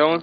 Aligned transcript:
Ok, 0.00 0.22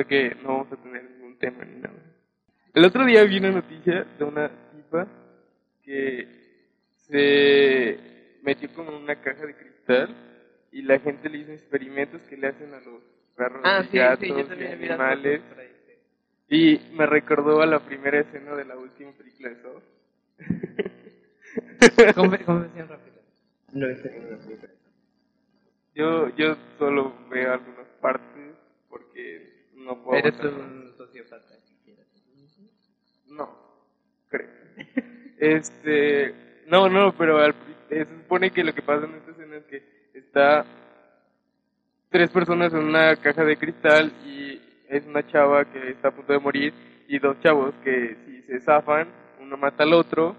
sea 0.00 0.04
que 0.04 0.34
no 0.42 0.48
vamos 0.48 0.72
a 0.72 0.76
tener 0.76 1.04
ningún 1.10 1.38
tema 1.38 1.64
ni 1.64 1.80
nada. 1.80 1.94
El 2.72 2.84
otro 2.84 3.04
día 3.04 3.24
vi 3.24 3.38
una 3.38 3.50
noticia 3.50 4.04
de 4.18 4.24
una 4.24 4.48
tipa 4.72 5.06
que 5.82 6.26
se 6.96 7.98
metió 8.42 8.72
como 8.74 8.90
en 8.92 9.02
una 9.02 9.16
caja 9.20 9.44
de 9.46 9.54
cristal 9.54 10.14
y 10.72 10.82
la 10.82 10.98
gente 11.00 11.28
le 11.28 11.38
hizo 11.38 11.52
experimentos 11.52 12.22
que 12.22 12.36
le 12.36 12.46
hacen 12.48 12.72
a 12.72 12.80
los 12.80 13.02
perros 13.36 13.60
Ah, 13.64 13.82
y 13.84 13.88
sí, 13.88 13.98
gatos 13.98 14.26
sí, 14.28 14.32
y 14.60 14.66
animales. 14.66 15.42
ahí, 15.58 15.68
sí. 16.48 16.56
Y 16.56 16.94
me 16.94 17.06
recordó 17.06 17.60
a 17.60 17.66
la 17.66 17.80
primera 17.80 18.20
escena 18.20 18.54
de 18.54 18.64
la 18.64 18.76
última 18.76 19.12
película 19.12 19.48
de 19.48 19.56
Saw. 19.56 19.82
Conversión 22.14 22.70
rápida. 22.88 23.20
No 23.72 23.86
yo, 25.94 26.28
yo 26.36 26.56
solo 26.78 27.12
veo 27.28 27.52
algunas 27.52 27.86
partes 28.00 28.54
porque 28.88 29.49
no 29.90 30.02
puedo 30.02 30.18
Eres 30.18 30.34
un 30.40 30.92
sociópata. 30.96 31.44
No, 33.28 33.48
creo. 34.28 34.48
Este, 35.38 36.34
no, 36.66 36.88
no, 36.88 37.12
pero 37.16 37.38
al 37.38 37.50
eh, 37.90 38.04
se 38.04 38.14
supone 38.16 38.50
que 38.50 38.62
lo 38.64 38.72
que 38.74 38.82
pasa 38.82 39.06
en 39.06 39.14
esta 39.14 39.30
escena 39.32 39.56
es 39.56 39.64
que 39.64 39.82
está 40.14 40.64
tres 42.10 42.30
personas 42.30 42.72
en 42.72 42.80
una 42.80 43.16
caja 43.16 43.44
de 43.44 43.56
cristal 43.56 44.12
y 44.24 44.60
es 44.88 45.06
una 45.06 45.26
chava 45.26 45.64
que 45.64 45.90
está 45.90 46.08
a 46.08 46.10
punto 46.12 46.32
de 46.32 46.38
morir 46.40 46.74
y 47.08 47.18
dos 47.18 47.38
chavos 47.40 47.72
que 47.84 48.16
si 48.26 48.42
se 48.42 48.60
zafan, 48.60 49.08
uno 49.40 49.56
mata 49.56 49.82
al 49.84 49.92
otro 49.94 50.36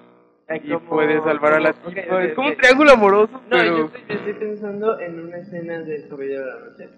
Ay, 0.48 0.62
y 0.66 0.72
como- 0.74 0.90
puede 0.92 1.22
salvar 1.22 1.54
a 1.54 1.60
la 1.60 1.74
como- 1.74 1.90
tipa. 1.96 2.24
es 2.24 2.34
como 2.34 2.50
un 2.50 2.58
triángulo 2.58 2.92
amoroso, 2.92 3.34
No, 3.34 3.42
pero... 3.50 3.78
yo, 3.78 3.86
estoy, 3.86 4.02
yo 4.08 4.14
estoy 4.16 4.34
pensando 4.34 5.00
en 5.00 5.20
una 5.20 5.38
escena 5.38 5.80
de 5.80 6.08
Caballero 6.08 6.46
de 6.46 6.52
la 6.54 6.60
Noche. 6.60 6.90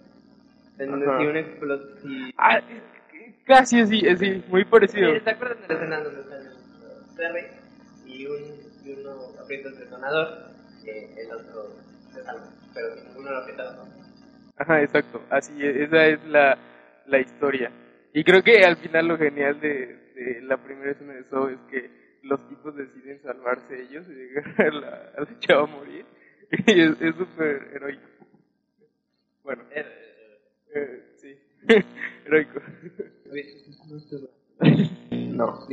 En 0.80 0.92
donde 0.92 1.06
Ajá. 1.06 1.20
una 1.20 1.40
explosión... 1.40 2.32
Ah, 2.38 2.62
casi 3.46 3.82
así, 3.82 4.08
así, 4.08 4.44
muy 4.50 4.66
parecido. 4.66 5.22
¿Te 5.22 5.30
acuerdas 5.30 5.62
de 5.62 5.68
la 5.68 5.74
escena 5.80 6.00
donde 6.02 6.22
están 6.22 7.16
ferry 7.16 7.46
y, 8.06 8.26
un, 8.26 8.42
y 8.84 8.92
uno 9.00 9.18
aprieta 9.42 9.70
el 9.70 9.78
detonador, 9.78 10.28
eh, 10.86 11.16
el 11.18 11.32
otro 11.32 11.76
se 12.14 12.24
salva, 12.24 12.50
pero 12.74 12.96
ninguno 12.96 13.32
lo 13.32 13.38
aprieta, 13.38 13.64
no. 13.76 13.88
Ajá, 14.58 14.82
exacto. 14.82 15.22
Así, 15.30 15.54
es, 15.66 15.76
esa 15.76 16.06
es 16.08 16.24
la, 16.26 16.58
la 17.08 17.20
historia. 17.20 17.72
Y 18.14 18.24
creo 18.24 18.44
que 18.44 18.64
al 18.64 18.78
final 18.78 19.08
lo 19.08 19.18
genial 19.18 19.60
de, 19.60 20.12
de 20.16 20.42
la 20.44 20.58
primera 20.58 20.92
escena 20.92 21.14
de 21.14 21.24
Saw 21.26 21.50
es 21.50 21.60
que 21.72 21.90
los 22.24 22.48
tipos 22.48 22.76
deciden 22.76 23.22
salvarse 23.22 23.82
ellos 23.82 24.06
y 24.08 24.14
dejar 24.14 24.68
a 24.68 24.72
la, 24.72 24.88
a 25.18 25.22
la 25.22 25.40
chava 25.40 25.66
morir. 25.68 26.06
Y 26.68 26.82
es 26.82 27.02
es 27.02 27.16
súper 27.16 27.68
heroico. 27.74 28.08
Bueno, 29.44 29.64
eh, 29.72 29.84
sí, 31.18 31.38
heroico. 32.26 32.62
No, 35.10 35.68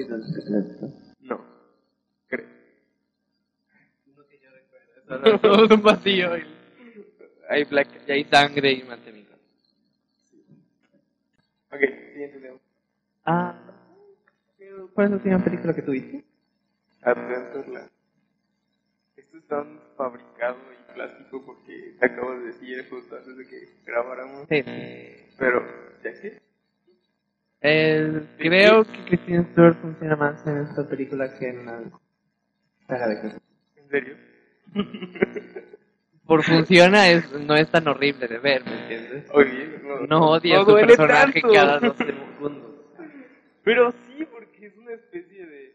No, 1.20 1.44
creo. 2.28 2.46
No 4.16 4.24
que 4.26 4.38
yo 4.38 4.50
recuerdo. 4.50 5.38
Solo 5.40 5.74
un 5.74 5.82
vacío 5.82 6.36
y, 6.38 6.42
Hay 7.48 7.64
black. 7.64 7.88
y 8.06 8.12
hay 8.12 8.24
sangre 8.24 8.72
y 8.72 8.82
mantémico. 8.84 9.34
Ok, 11.72 11.80
sí 12.14 12.22
entendemos. 12.22 12.60
Ah. 13.24 13.54
¿Cuál 14.94 15.04
es 15.06 15.10
la 15.10 15.16
última 15.16 15.44
película 15.44 15.74
que 15.74 15.82
tuviste? 15.82 16.24
Adventureland. 17.02 17.39
Justo 22.84 23.16
antes 23.16 23.36
de 23.36 23.46
que 23.46 23.68
grabáramos. 23.86 24.46
Sí. 24.48 24.62
Pero, 25.38 25.64
¿ya 26.04 26.12
qué? 26.20 26.41
Eh, 27.62 28.22
creo 28.38 28.84
que 28.84 29.04
Christine 29.06 29.44
Stewart 29.52 29.76
funciona 29.80 30.16
más 30.16 30.46
en 30.46 30.58
esta 30.58 30.88
película 30.88 31.38
que 31.38 31.48
en 31.48 31.66
la 31.66 31.82
saga 32.88 33.08
de 33.08 33.20
Christmas. 33.20 33.42
¿En 33.76 33.88
serio? 33.91 34.16
Por 36.26 36.44
funciona 36.44 37.08
es, 37.08 37.30
no 37.32 37.56
es 37.56 37.68
tan 37.70 37.88
horrible 37.88 38.28
de 38.28 38.38
ver, 38.38 38.64
¿me 38.64 38.82
entiendes? 38.82 39.26
Oye, 39.32 39.80
no, 39.82 40.06
No 40.06 40.30
odia 40.30 40.56
no 40.56 40.62
a 40.62 40.64
su 40.64 40.74
personaje 40.86 41.41
tanto. 41.41 41.52
cada 41.54 41.80
dos 41.80 41.97
segundos. 41.97 42.74
Pero 43.64 43.91
sí, 43.92 44.24
porque 44.30 44.66
es 44.66 44.76
una 44.76 44.92
especie 44.92 45.44
de, 45.44 45.74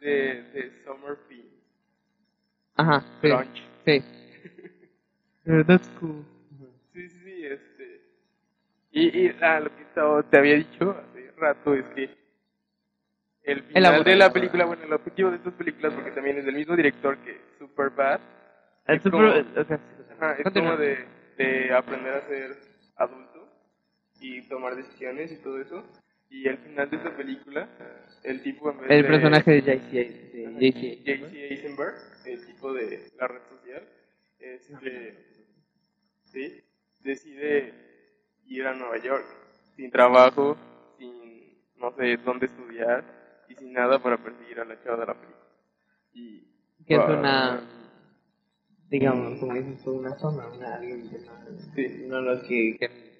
de, 0.00 0.42
de 0.54 0.72
summer 0.84 1.16
film. 1.28 1.46
Ajá, 2.76 3.00
sí. 3.20 3.28
Crunch. 3.28 3.62
Sí. 3.86 4.02
Eh, 5.44 5.64
that's 5.66 5.88
cool. 5.98 6.24
Sí, 6.94 7.08
sí, 7.08 7.18
sí, 7.24 7.44
este. 7.46 8.00
Y, 8.92 9.26
y 9.26 9.36
ah, 9.40 9.60
lo 9.60 9.74
que 9.74 9.82
estaba, 9.82 10.22
te 10.22 10.38
había 10.38 10.54
dicho 10.56 10.90
hace 10.90 11.30
rato 11.36 11.74
es 11.74 11.84
que 11.94 12.10
el 13.44 13.62
final 13.64 14.04
de 14.04 14.16
la 14.16 14.32
película, 14.32 14.64
bueno, 14.66 14.84
el 14.84 14.92
objetivo 14.92 15.30
de 15.30 15.36
estas 15.36 15.54
películas, 15.54 15.94
porque 15.94 16.12
también 16.12 16.38
es 16.38 16.44
del 16.44 16.54
mismo 16.54 16.76
director 16.76 17.16
que 17.18 17.40
Superbad, 17.58 18.20
El 18.86 18.96
Es 18.96 19.02
super, 19.02 19.20
como- 19.44 19.60
o 19.60 19.64
sea, 19.64 19.80
Ajá, 20.20 20.36
es 20.38 20.52
como 20.52 20.76
de, 20.76 21.04
de 21.38 21.72
aprender 21.74 22.14
a 22.14 22.26
ser 22.28 22.56
adulto 22.96 23.48
y 24.20 24.42
tomar 24.48 24.76
decisiones 24.76 25.32
y 25.32 25.36
todo 25.42 25.60
eso. 25.60 25.84
Y 26.30 26.48
al 26.48 26.58
final 26.58 26.88
de 26.88 26.96
esta 26.96 27.16
película, 27.16 27.68
el 28.22 28.42
tipo 28.42 28.70
en 28.70 28.78
vez 28.80 28.90
El 28.90 29.02
de... 29.02 29.08
personaje 29.08 29.50
de 29.50 29.60
JC. 29.62 31.34
Eisenberg, 31.50 31.94
el 32.26 32.46
tipo 32.46 32.72
de 32.72 33.10
la 33.18 33.26
red 33.28 33.42
social, 33.50 33.82
este, 34.38 35.18
¿sí? 36.24 36.64
decide 37.00 37.81
ir 38.56 38.66
a 38.66 38.74
Nueva 38.74 38.98
York 38.98 39.24
sin 39.76 39.90
trabajo, 39.90 40.56
sin 40.98 41.58
no 41.76 41.92
sé 41.96 42.16
dónde 42.18 42.46
estudiar 42.46 43.04
y 43.48 43.54
sin 43.54 43.72
nada 43.72 43.98
para 44.02 44.18
perseguir 44.18 44.60
a 44.60 44.64
la 44.64 44.82
chava 44.82 44.98
de 44.98 45.06
la 45.06 45.14
película. 45.14 45.46
Y, 46.12 46.84
Que 46.86 46.94
es 46.94 47.04
una... 47.04 47.60
Digamos, 48.88 49.40
como 49.40 49.54
dices 49.54 49.82
tú, 49.82 49.92
una 49.92 50.18
sombra, 50.18 50.48
una 50.48 50.74
alguien 50.74 51.08
que 51.08 51.18
no, 51.20 51.32
Sí. 51.74 52.04
no 52.08 52.20
lo 52.20 52.42
que 52.42 52.76
que 52.78 53.12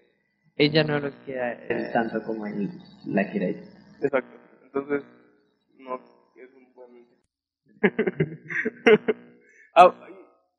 ella 0.56 0.84
no 0.84 1.00
lo 1.00 1.10
quiere... 1.24 1.66
él 1.68 1.92
tanto 1.92 2.22
como 2.24 2.46
él 2.46 2.68
la 3.06 3.30
quiere 3.30 3.50
ella. 3.50 3.62
Exacto. 4.02 4.36
Entonces, 4.64 5.02
no 5.78 5.94
es 6.36 6.54
un 6.54 6.74
buen. 6.74 7.06
ah, 9.74 9.94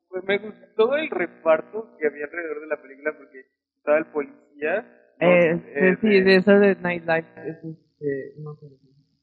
pues, 0.08 0.24
me 0.24 0.38
gustó 0.38 0.96
el 0.96 1.08
reparto 1.10 1.96
que 1.96 2.08
había 2.08 2.24
alrededor 2.24 2.60
de 2.60 2.66
la 2.66 2.82
película 2.82 3.16
porque 3.16 3.46
estaba 3.84 3.98
el 3.98 4.06
policía. 4.06 4.80
¿no? 5.20 5.28
Eh, 5.28 5.62
Eh, 5.74 5.96
sí, 6.00 6.08
de 6.08 6.36
eso 6.36 6.52
de 6.58 6.74
Nightlife, 6.76 7.28
es 7.46 7.56
este... 7.64 8.34
No 8.38 8.54
sé, 8.56 8.66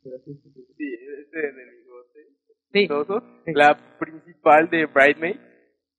pero 0.03 0.17
sí, 0.19 0.39
sí, 0.43 0.51
sí. 0.53 0.65
sí, 0.77 0.97
este 1.19 1.39
del 1.39 1.69
bigote. 1.77 2.19
Sí, 2.71 2.87
sí. 3.45 3.53
La 3.53 3.97
principal 3.99 4.69
de 4.69 4.85
Bridesmaid. 4.85 5.35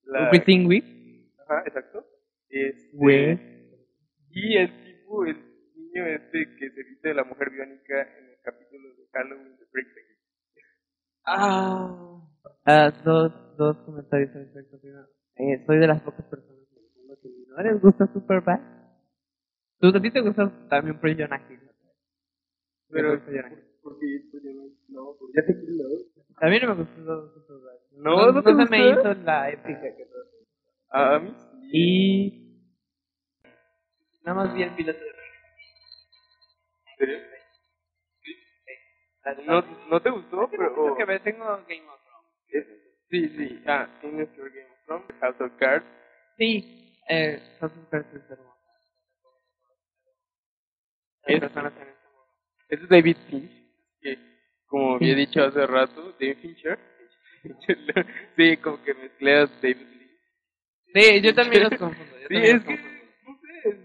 La, 0.05 0.29
Everything 0.29 0.67
We. 0.67 0.83
Ajá, 1.39 1.63
exacto. 1.67 2.07
Este. 2.49 3.53
Y 4.31 4.57
el 4.57 4.85
tipo, 4.85 5.25
el 5.27 5.37
niño 5.77 6.07
este 6.07 6.57
que 6.59 6.71
se 6.71 6.83
viste 6.85 7.09
de 7.09 7.15
la 7.15 7.25
mujer 7.25 7.51
biónica 7.51 8.03
en 8.03 8.31
el 8.31 8.37
capítulo 8.43 8.89
de 8.95 9.07
Halloween 9.13 9.57
de 9.57 9.65
Breakdown. 9.73 10.07
Ah. 11.25 12.29
Ah, 12.65 12.91
dos, 13.05 13.57
dos 13.57 13.77
comentarios 13.85 14.35
al 14.35 14.45
respecto. 14.45 14.81
Primero, 14.81 15.07
eh, 15.37 15.65
soy 15.67 15.79
de 15.79 15.87
las 15.87 16.01
pocas 16.03 16.25
personas 16.27 16.62
que 17.23 17.29
no 17.49 17.63
les 17.63 17.81
gusta 17.81 18.07
Superbad. 18.13 18.61
¿Tú 19.79 19.89
a 19.89 20.01
ti 20.01 20.11
te 20.11 20.21
gusta 20.21 20.51
también 20.69 21.01
Prison 21.01 21.33
Active? 21.33 21.61
Pero, 22.89 23.19
porque 23.83 24.23
pues, 24.31 24.43
yo 24.45 24.51
no, 24.53 24.63
no, 24.89 25.17
porque 25.19 25.33
ya 25.35 25.47
te 25.47 25.55
quiero 25.59 25.89
A 26.37 26.49
mí 26.49 26.61
no 26.61 26.75
me 26.75 26.83
gustó 26.83 27.35
Superbad. 27.35 27.79
No, 27.93 28.33
¿no 28.33 28.43
te 28.43 28.55
se 28.55 28.71
me 28.71 28.89
hizo 28.91 29.15
la 29.15 29.51
épica 29.51 29.81
que 29.81 30.07
A 30.91 31.19
mí 31.19 31.35
sí. 31.71 32.49
Y 34.13 34.25
nada 34.25 34.45
más 34.45 34.55
vi 34.55 34.63
el 34.63 34.75
piloto 34.75 34.99
de 35.01 35.07
¿En 36.87 36.99
serio? 36.99 37.19
la 39.25 39.35
¿No, 39.35 39.65
¿No 39.91 40.01
te 40.01 40.11
gustó? 40.11 40.49
Pero, 40.51 40.97
que 40.97 41.19
tengo 41.21 41.45
Game 41.47 41.89
of 41.89 42.01
Thrones. 42.05 42.31
es- 42.49 42.67
sí, 43.09 43.29
sí. 43.37 43.63
Ah, 43.67 43.89
tienes 44.01 44.29
que 44.31 44.43
ver 44.43 44.53
Game 44.53 44.71
of 44.71 44.85
Thrones, 44.87 45.07
House 45.21 45.41
of 45.41 45.53
Cards. 45.59 45.87
Sí, 46.37 46.82
eh, 47.09 47.41
of 47.61 47.73
Cards 47.91 48.07
es 48.15 48.31
hermosa. 48.31 48.59
Es- 51.25 51.41
Las 51.41 51.53
personas 51.53 51.73
en 51.81 51.89
este 51.89 52.09
mundo. 52.09 52.33
Este 52.69 52.85
es 52.85 52.89
David 52.89 53.17
Finch, 53.29 53.51
que 54.01 54.19
como 54.67 54.97
había 54.97 55.15
dicho 55.15 55.43
hace 55.45 55.67
rato, 55.67 56.13
David 56.21 56.39
Fincher. 56.41 56.79
sí, 58.37 58.57
como 58.59 58.83
que 58.85 58.95
mezcleas 58.95 59.51
David 59.61 59.77
Lee. 59.77 60.19
Sí, 60.95 61.21
yo 61.23 61.35
también 61.35 61.65
los 61.65 61.79
confundo. 61.79 62.13
yo 62.21 62.29
Sí, 62.29 62.35
también 62.35 62.45
es 62.45 62.55
los 62.55 62.65
que, 62.65 62.77
confundo. 62.77 63.05
no 63.27 63.41
sé, 63.41 63.79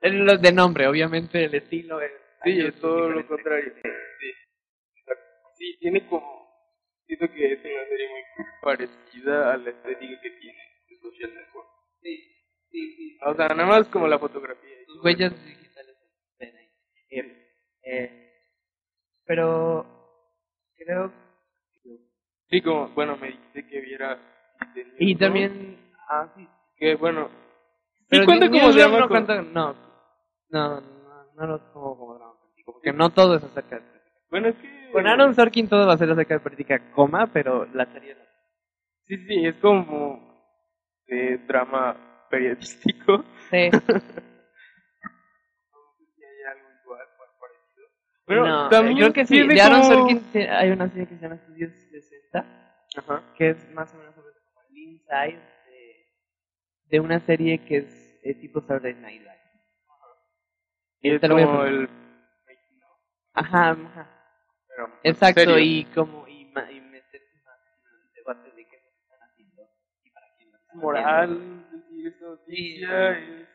Es 0.00 0.12
los 0.14 0.42
de 0.42 0.52
nombre, 0.52 0.86
obviamente 0.86 1.44
el 1.44 1.54
estilo 1.54 2.00
es. 2.00 2.12
Sí, 2.44 2.60
es 2.60 2.74
todo 2.80 3.10
lo 3.10 3.26
contrario. 3.26 3.72
Sí, 3.82 4.30
sí, 5.56 5.76
tiene 5.80 6.06
como. 6.08 6.46
Siento 7.06 7.26
que 7.32 7.52
es 7.52 7.58
una 7.64 7.84
serie 7.88 8.08
muy 8.10 8.22
parecida 8.62 9.52
a 9.54 9.56
la 9.56 9.70
estética 9.70 10.20
que 10.20 10.30
tiene 10.30 10.58
de 10.88 10.98
Social 11.00 11.34
Network. 11.34 11.68
Sí, 12.02 12.16
sí, 12.70 12.94
sí. 12.96 13.18
O 13.26 13.34
sea, 13.34 13.48
nada 13.48 13.66
más 13.66 13.88
como 13.88 14.06
la 14.08 14.18
fotografía. 14.18 14.82
y 14.82 14.84
Sus 14.86 15.04
huellas 15.04 15.32
digitales 15.44 15.96
ven 16.38 16.56
ahí. 16.56 16.68
Eh, 17.10 17.48
eh, 17.84 18.32
pero 19.26 19.84
creo 20.76 21.12
Sí, 22.50 22.62
como, 22.62 22.88
bueno, 22.90 23.16
me 23.18 23.26
dijiste 23.28 23.66
que 23.66 23.80
viera. 23.80 24.18
y 24.98 25.14
también 25.16 25.78
ah 26.08 26.32
sí 26.36 26.48
Que 26.78 26.94
bueno. 26.94 27.28
Pero 28.08 28.24
cuenta 28.24 28.48
como 28.48 28.72
drama. 28.72 29.00
no 29.00 29.08
cuenta 29.08 29.42
no 29.42 29.74
no 30.50 30.80
no 30.80 31.24
no 31.34 31.46
lo 31.46 31.72
como 31.74 31.98
como 31.98 32.14
drama 32.16 32.40
político 32.40 32.72
porque 32.72 32.92
no 32.92 33.10
todo 33.10 33.36
es 33.36 33.44
acerca 33.44 33.76
de 33.76 33.82
política. 33.82 34.10
Bueno, 34.30 34.48
es 34.48 34.56
que. 34.56 34.90
con 34.92 35.06
Aaron 35.06 35.34
Sorkin 35.34 35.68
todo 35.68 35.86
va 35.86 35.92
a 35.92 35.98
ser 35.98 36.10
acerca 36.10 36.34
de 36.34 36.40
política 36.40 36.90
coma 36.92 37.26
pero 37.32 37.66
la 37.74 37.84
serie 37.92 38.14
no 38.14 38.22
Sí, 39.06 39.16
sí, 39.26 39.46
es 39.46 39.54
como. 39.56 40.27
De 41.08 41.38
drama 41.46 41.96
periodístico. 42.30 43.24
sí. 43.50 43.70
Pero 48.26 48.46
no, 48.46 48.68
también 48.68 48.98
creo 48.98 49.12
que 49.14 49.24
sí 49.26 49.46
de 49.46 49.60
Aaron 49.60 49.80
como- 49.80 49.94
Sorkin 50.10 50.50
hay 50.50 50.70
una 50.70 50.86
serie 50.90 51.06
que 51.08 51.14
se 51.16 51.22
llama 51.22 51.36
Estudios 51.36 51.72
60 51.72 52.44
Ajá. 52.98 53.22
que 53.38 53.50
es 53.50 53.70
más 53.72 53.92
o 53.94 53.96
menos 53.98 54.14
sobre 54.14 54.34
como 54.44 54.60
el 54.68 54.76
inside 54.76 55.40
de, 55.66 56.06
de 56.90 57.00
una 57.00 57.20
serie 57.20 57.64
que 57.64 57.78
es 57.78 58.20
eh, 58.22 58.34
tipo 58.34 58.60
Saturday 58.60 58.94
Night 58.96 59.22
Live. 59.22 59.34
Y 61.00 61.14
es 61.14 61.20
como 61.22 61.64
el. 61.64 61.88
Ajá, 63.32 63.70
ajá. 63.70 64.10
pero, 64.68 64.92
Exacto, 65.04 65.58
y 65.58 65.84
como 65.94 66.28
y, 66.28 66.42
y 66.42 66.80
moral 70.78 71.66
decir 71.72 72.06
esta 72.08 72.26
noticia 72.26 73.18
es 73.18 73.48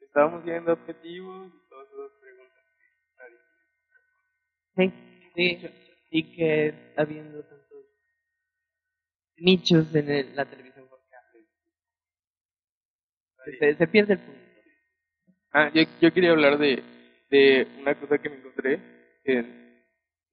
estábamos 0.00 0.44
siendo 0.44 0.72
objetivos 0.72 1.48
y 1.48 1.68
todas 1.68 1.88
esas 1.88 2.20
preguntas 2.20 2.64
que 2.78 2.86
nadie 3.18 4.92
Sí, 5.34 5.58
sí, 5.60 5.70
y 6.10 6.22
que 6.36 6.74
habiendo 6.96 7.42
tantos 7.44 7.86
nichos 9.36 9.94
en 9.94 10.10
el- 10.10 10.36
la 10.36 10.44
televisión 10.44 10.88
por 10.88 11.00
cable, 11.08 11.46
se, 13.58 13.74
se 13.76 13.86
pierde 13.86 14.14
el 14.14 14.20
punto. 14.20 14.40
ah 15.52 15.70
yo, 15.74 15.82
yo 16.00 16.12
quería 16.12 16.30
hablar 16.32 16.58
de, 16.58 16.82
de 17.30 17.66
una 17.80 17.94
cosa 17.98 18.18
que 18.18 18.28
me 18.30 18.36
encontré 18.36 18.74
en 19.24 19.38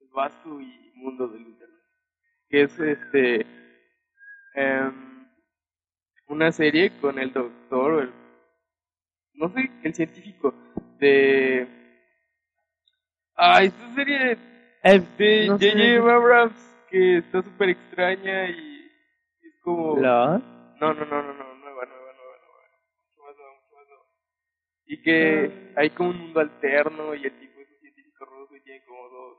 el 0.02 0.08
vasto 0.14 0.60
y 0.62 0.92
mundo 0.96 1.28
del 1.28 1.42
internet 1.42 1.80
que 2.50 2.62
es 2.64 2.80
este 2.80 3.46
em, 4.56 5.15
una 6.28 6.52
serie 6.52 6.92
con 7.02 7.20
el 7.20 7.32
doctor 7.34 7.92
o 7.94 8.00
el 8.02 8.14
no 9.34 9.50
sé 9.50 9.70
el 9.84 9.94
científico 9.94 10.54
de 11.00 11.68
ah 13.36 13.64
esta 13.64 13.96
serie 13.96 14.38
Eh, 14.84 15.02
de 15.18 15.48
no 15.48 15.58
sé. 15.58 15.72
J.J. 15.72 16.14
Abrams 16.16 16.78
que 16.90 17.18
está 17.18 17.42
súper 17.42 17.70
extraña 17.70 18.50
y 18.50 18.92
es 19.42 19.56
como 19.64 19.96
¿Los? 19.98 20.42
no 20.80 20.94
no 20.94 21.06
no 21.06 21.24
no 21.24 21.34
no 21.34 21.56
nueva 21.56 21.86
nueva 21.86 22.14
nueva 22.14 22.38
nueva 22.40 22.62
mucho 23.02 23.22
más 23.24 23.36
nueva 23.38 23.54
mucho 23.56 23.76
más 23.76 23.88
nueva 23.90 24.06
y 24.86 25.02
que 25.02 25.74
hay 25.76 25.90
como 25.92 26.10
un 26.12 26.20
mundo 26.20 26.40
alterno 26.40 27.16
y 27.16 27.26
el 27.26 27.40
tipo 27.40 27.60
es 27.62 27.70
un 27.72 27.80
científico 27.80 28.26
ruso 28.26 28.56
y 28.56 28.62
tiene 28.62 28.86
como 28.86 29.10
dos 29.10 29.38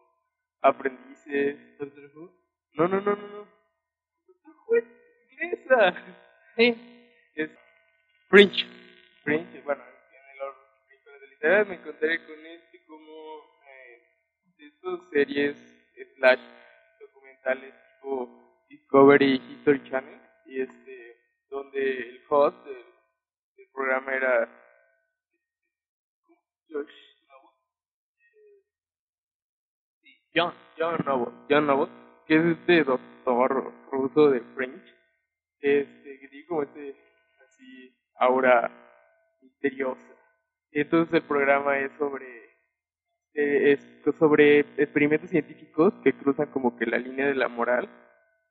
aprendices 0.62 1.56
no 2.74 2.88
no 2.88 3.00
no 3.00 3.16
no 3.16 3.28
no 3.28 3.46
inglesa 5.30 5.94
Sí. 6.56 6.74
es 7.34 7.50
Fringe 8.30 8.64
Fringe 9.24 9.60
bueno 9.60 9.84
en 9.84 10.38
de 10.38 10.46
películas 10.88 11.20
de 11.20 11.26
literal 11.26 11.66
me 11.66 11.74
encontré 11.74 12.26
con 12.26 12.46
este 12.46 12.84
como 12.86 13.12
eh, 13.68 14.02
estas 14.56 15.10
series 15.10 15.56
slash 16.16 16.40
documentales 16.98 17.74
tipo 18.00 18.64
Discovery 18.70 19.34
History 19.34 19.90
Channel 19.90 20.18
y 20.46 20.62
este 20.62 21.20
donde 21.50 21.98
el 22.08 22.24
host 22.30 22.56
del, 22.64 22.86
programa 23.74 24.14
era 24.14 24.48
Noble 26.70 26.90
John. 30.34 30.54
John 30.78 30.96
Noble 31.04 31.32
John 31.50 31.66
Noble 31.66 31.92
que 32.26 32.36
es 32.36 32.44
este 32.58 32.84
doctor 32.84 33.74
ruso 33.90 34.30
de 34.30 34.40
French 34.54 34.95
este 35.60 36.44
como 36.46 36.62
este 36.62 36.94
así 37.46 37.96
aura 38.16 38.70
misteriosa 39.42 40.00
entonces 40.72 41.14
el 41.14 41.22
programa 41.22 41.78
es 41.78 41.90
sobre 41.98 42.44
eh, 43.34 43.72
es 43.72 44.16
sobre 44.18 44.60
experimentos 44.60 45.30
científicos 45.30 45.92
que 46.04 46.12
cruzan 46.12 46.46
como 46.50 46.76
que 46.76 46.86
la 46.86 46.98
línea 46.98 47.26
de 47.26 47.34
la 47.34 47.48
moral 47.48 47.88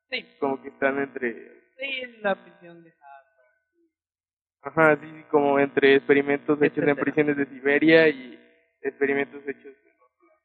Sí. 0.10 0.24
como 0.40 0.62
que 0.62 0.70
están 0.70 1.00
entre 1.00 1.32
Sí, 1.78 2.18
la 2.22 2.36
prisión 2.36 2.84
de 2.84 2.92
Harvard. 2.92 3.36
ajá 4.62 5.00
sí 5.02 5.24
como 5.32 5.60
entre 5.60 5.96
experimentos 5.96 6.62
hechos 6.62 6.88
en 6.88 6.96
prisiones 6.96 7.38
de 7.38 7.46
Siberia 7.48 8.08
y 8.08 8.40
experimentos 8.82 9.42
hechos 9.48 9.76
en 9.86 9.94
otro 10.02 10.28
lado. 10.28 10.42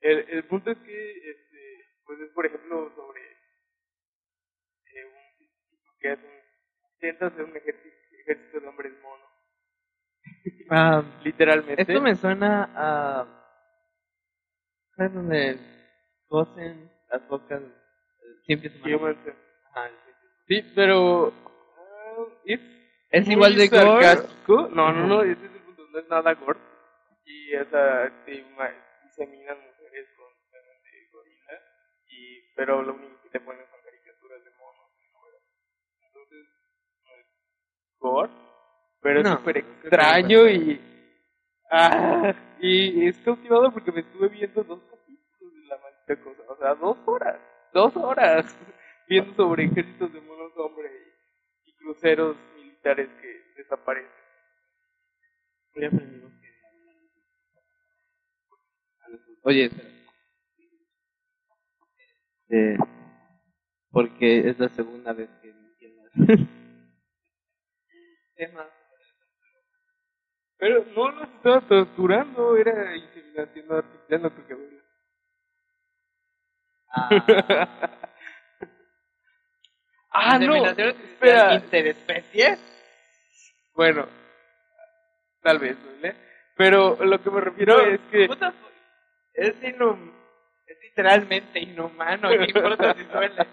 el, 0.00 0.18
el 0.30 0.44
punto 0.44 0.70
es 0.70 0.78
que 0.78 1.10
este 1.30 1.84
pues 2.06 2.20
es 2.20 2.30
por 2.30 2.46
ejemplo 2.46 2.92
sobre 2.94 3.20
que 6.04 6.10
hace 6.10 6.26
un- 6.26 6.92
intenta 6.96 7.26
hacer 7.28 7.44
un 7.44 7.56
ejército, 7.56 7.96
ejército 8.20 8.60
de 8.60 8.66
hombres 8.68 8.92
monos 9.02 9.30
Ah, 10.70 11.02
literalmente. 11.24 11.80
esto 11.80 12.00
me 12.02 12.14
suena 12.16 12.70
a... 12.74 13.26
¿Sabes 14.96 15.14
donde 15.14 15.58
cocen 16.28 16.90
las 17.10 17.26
bocas 17.28 17.62
siempre 18.44 18.70
Ajá, 19.70 19.90
Sí, 20.46 20.62
pero 20.74 21.32
ah, 21.32 22.26
es, 22.44 22.60
¿Es 23.10 23.28
igual 23.28 23.56
de 23.56 23.68
sarcástico. 23.68 24.68
No, 24.68 24.92
no, 24.92 25.06
no, 25.06 25.22
ese 25.22 25.32
es 25.46 25.52
el 25.52 25.60
punto, 25.62 25.86
no 25.90 25.98
es 25.98 26.08
nada 26.08 26.34
gore. 26.34 26.60
Y 27.24 27.54
esa 27.54 28.12
te 28.26 28.44
ma- 28.56 28.70
inseminan 29.04 29.56
mujeres 29.58 30.08
con 30.18 30.28
de 30.82 31.08
gorila, 31.12 31.62
y, 32.08 32.54
pero 32.54 32.82
lo 32.82 32.94
único 32.94 33.22
que 33.22 33.30
te 33.30 33.40
ponen 33.40 33.64
gore, 38.04 38.30
pero 39.00 39.20
es 39.20 39.28
súper 39.28 39.58
extraño 39.58 40.48
y... 40.48 40.80
Ah, 41.70 42.34
y 42.60 43.06
es 43.08 43.18
cautivado 43.18 43.72
porque 43.72 43.90
me 43.90 44.00
estuve 44.00 44.28
viendo 44.28 44.62
dos 44.62 44.80
capítulos 44.82 45.54
de 45.54 45.66
la 45.66 45.78
maldita 45.78 46.22
cosa. 46.22 46.42
O 46.48 46.56
sea, 46.56 46.74
dos 46.74 46.98
horas. 47.06 47.40
Dos 47.72 47.96
horas. 47.96 48.56
Viendo 49.08 49.34
sobre 49.34 49.64
ejércitos 49.64 50.12
de 50.12 50.20
monos 50.22 50.52
hombre 50.56 50.90
y, 51.64 51.70
y 51.70 51.72
cruceros 51.74 52.36
militares 52.56 53.08
que 53.20 53.42
desaparecen. 53.56 54.10
Oye, 59.42 59.64
espera. 59.64 59.90
Eh, 62.48 62.78
porque 63.90 64.48
es 64.48 64.58
la 64.58 64.68
segunda 64.68 65.12
vez 65.12 65.28
que 65.42 65.52
mencionas 65.52 66.48
temas. 68.36 68.66
Pero 70.58 70.84
no 70.96 71.10
los 71.10 71.28
estaba 71.28 71.60
torturando, 71.62 72.56
era 72.56 72.96
inseminación 72.96 73.72
artificial, 73.72 74.22
no 74.22 74.30
creo 74.30 74.58
que. 74.58 74.84
Ah, 76.96 77.08
ah, 80.10 80.38
no, 80.38 80.56
¿Inseminación 80.56 80.88
espera. 80.88 81.54
interespecie? 81.54 82.58
Bueno, 83.74 84.06
tal 85.42 85.58
vez, 85.58 85.76
¿vale? 85.84 86.14
Pero 86.56 86.96
lo 87.04 87.20
que 87.20 87.30
me 87.30 87.40
refiero 87.40 87.80
es 87.80 88.00
que... 88.10 88.26
Puta, 88.28 88.54
es, 89.34 89.54
inhum, 89.62 90.12
es 90.66 90.78
literalmente 90.80 91.58
inhumano. 91.58 92.28
¿Qué 92.28 92.44
importa 92.44 92.94
si 92.94 93.02
duele? 93.04 93.46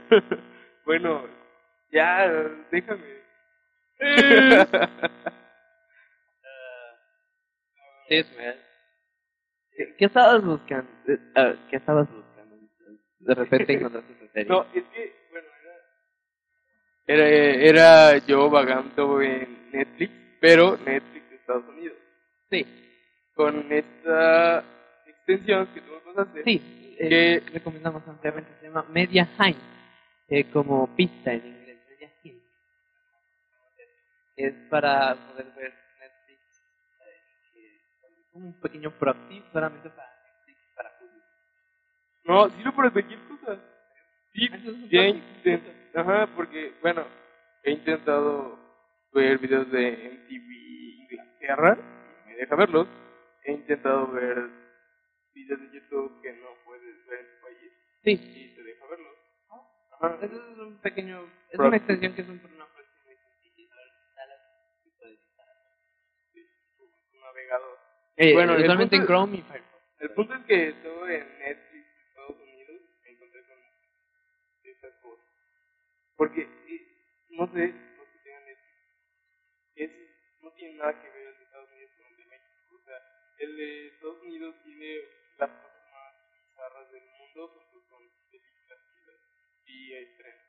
bueno, 0.84 1.26
ya, 1.90 2.28
déjame. 2.70 3.21
Sí. 8.08 8.24
¿Qué, 9.76 9.94
qué 9.98 10.04
estabas 10.04 10.44
buscando? 10.44 10.90
Eh, 11.08 11.18
ah, 11.34 11.54
¿Qué 11.70 11.76
estabas 11.76 12.08
buscando? 12.10 12.56
De 13.20 13.34
repente 13.34 13.72
encontraste 13.74 14.12
esa 14.12 14.32
serie. 14.32 14.48
No, 14.52 14.62
es 14.74 14.82
que, 14.84 15.12
bueno, 15.30 15.48
era, 17.06 17.26
era, 17.26 17.54
era 18.14 18.18
yo 18.26 18.50
vagando 18.50 19.20
en 19.22 19.70
Netflix, 19.72 20.12
pero 20.40 20.76
Netflix 20.78 21.30
de 21.30 21.36
Estados 21.36 21.64
Unidos. 21.68 21.96
Sí, 22.50 22.66
Con 23.34 23.72
esta 23.72 24.64
extensión 25.06 25.66
que 25.68 25.80
tú 25.80 25.92
me 25.92 26.12
pasaste. 26.12 26.42
sí. 26.44 26.96
eh, 26.98 27.40
Que- 27.44 27.50
recomendamos 27.52 28.06
ampliamente. 28.06 28.50
Se 28.60 28.66
llama 28.66 28.84
Media 28.90 29.28
Hind. 29.38 29.56
eh, 30.28 30.44
como 30.52 30.94
pista 30.96 31.32
en 31.32 31.46
inglés. 31.46 31.61
Es 34.36 34.54
para 34.70 35.14
poder 35.28 35.46
ver 35.54 35.74
Netflix. 36.00 36.64
eh, 37.54 37.80
un 38.32 38.60
pequeño 38.60 38.90
proxy 38.98 39.42
solamente 39.52 39.90
para 39.90 40.08
Netflix, 40.24 40.58
para 40.74 40.98
público. 40.98 41.26
No, 42.24 42.50
sirve 42.50 42.72
para 42.72 42.90
cualquier 42.90 43.20
cosa. 43.28 43.58
Sí, 44.32 44.48
un 44.66 44.88
ya 44.88 46.00
Ajá, 46.00 46.26
porque, 46.34 46.72
bueno, 46.80 47.06
he 47.64 47.72
intentado 47.72 48.58
ver 49.12 49.38
videos 49.38 49.70
de 49.70 49.88
MTV 49.92 50.52
Inglaterra, 51.02 51.76
y 52.24 52.28
me 52.30 52.36
deja 52.36 52.56
verlos. 52.56 52.88
He 53.44 53.52
intentado 53.52 54.10
ver 54.12 54.48
videos 55.34 55.60
de 55.60 55.70
YouTube 55.78 56.22
que 56.22 56.32
no 56.32 56.48
puedes 56.64 57.06
ver 57.06 57.20
en 57.20 57.26
tu 57.26 57.42
país, 57.42 57.72
Sí, 58.04 58.10
y 58.12 58.54
te 58.54 58.62
deja 58.62 58.86
verlos. 58.86 59.18
Ajá. 60.00 60.18
Eso 60.22 60.50
es 60.52 60.58
un 60.58 60.78
pequeño, 60.80 61.22
es 61.50 61.58
una 61.58 61.76
extensión 61.76 62.14
que 62.14 62.22
es 62.22 62.28
un 62.28 62.38
Eh, 68.22 68.32
Bueno, 68.34 68.54
el 68.54 68.62
usualmente 68.62 68.96
en 68.96 69.04
Chrome 69.06 69.38
y 69.38 69.42
Firefox. 69.42 69.82
El 69.98 70.10
punto 70.14 70.34
es 70.34 70.44
que 70.46 70.68
estuve 70.68 71.16
en 71.18 71.38
Netflix 71.40 71.86
de 71.96 72.02
Estados 72.08 72.36
Unidos 72.40 72.80
me 73.02 73.10
encontré 73.10 73.42
con 73.46 73.58
estas 74.62 74.94
cosas. 75.02 75.26
Porque, 76.16 76.46
no 77.30 77.46
sé, 77.52 77.66
los 77.98 78.06
que 78.08 78.18
tengan 78.22 78.44
Netflix, 78.44 78.78
es, 79.74 79.90
no 80.40 80.52
tiene 80.52 80.74
nada 80.78 81.02
que 81.02 81.08
ver 81.10 81.26
el 81.26 81.36
de 81.38 81.44
Estados 81.44 81.70
Unidos 81.72 81.90
con 81.96 82.06
el 82.06 82.16
de 82.16 82.26
México. 82.26 82.76
O 82.76 82.84
sea, 82.84 82.98
el 83.38 83.56
de 83.56 83.86
Estados 83.88 84.22
Unidos 84.22 84.54
tiene 84.64 85.00
las 85.38 85.50
cosas 85.50 85.82
más 85.90 86.14
bizarras 86.46 86.92
del 86.92 87.02
mundo 87.18 87.48
junto 87.48 87.88
con 87.90 88.02
películas 88.30 88.78
y 89.66 89.92
estrenos. 89.94 90.46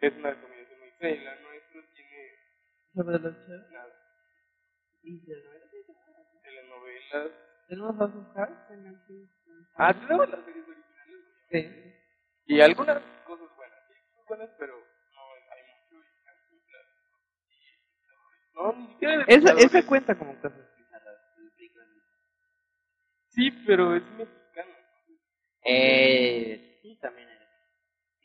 Es 0.00 0.12
una 0.14 0.40
combinación 0.40 0.78
muy 0.80 0.88
extraña. 0.88 1.14
y 1.20 1.24
La 1.24 1.40
nuestra 1.40 1.82
tiene 1.92 2.32
Sobre 2.94 3.18
chéveres. 3.18 3.70
nada. 3.70 3.94
Y 5.02 5.10
nuevo, 5.12 5.26
Telenovelas. 5.26 5.55
Tenemos 7.68 7.96
House 7.96 8.14
of 8.14 8.32
Cards 8.34 8.70
en 8.70 8.84
Netflix. 8.84 9.28
Ah, 9.76 9.92
tenemos 9.92 10.28
las 10.30 10.44
series 10.44 10.64
originales. 10.68 11.24
Sí. 11.50 11.94
Y 12.46 12.60
algunas 12.60 13.02
cosas 13.26 13.48
buenas, 13.56 13.78
sí, 13.88 13.94
cosas 14.12 14.26
buenas, 14.28 14.50
pero 14.58 14.74
no 14.76 15.22
hay 15.52 15.62
mucho 15.72 15.96
y 15.96 15.98
No, 18.54 18.72
ni 18.72 18.86
siquiera 18.92 19.16
de 19.18 19.24
Esa, 19.34 19.52
esa 19.54 19.86
cuenta 19.86 20.14
como 20.16 20.34
cosas 20.36 20.52
bizarras. 20.78 21.18
Sí, 23.30 23.50
pero 23.66 23.96
es 23.96 24.02
mexicano. 24.12 24.72
Eh, 25.64 26.78
sí, 26.82 26.96
también 27.00 27.28
eres. 27.28 27.48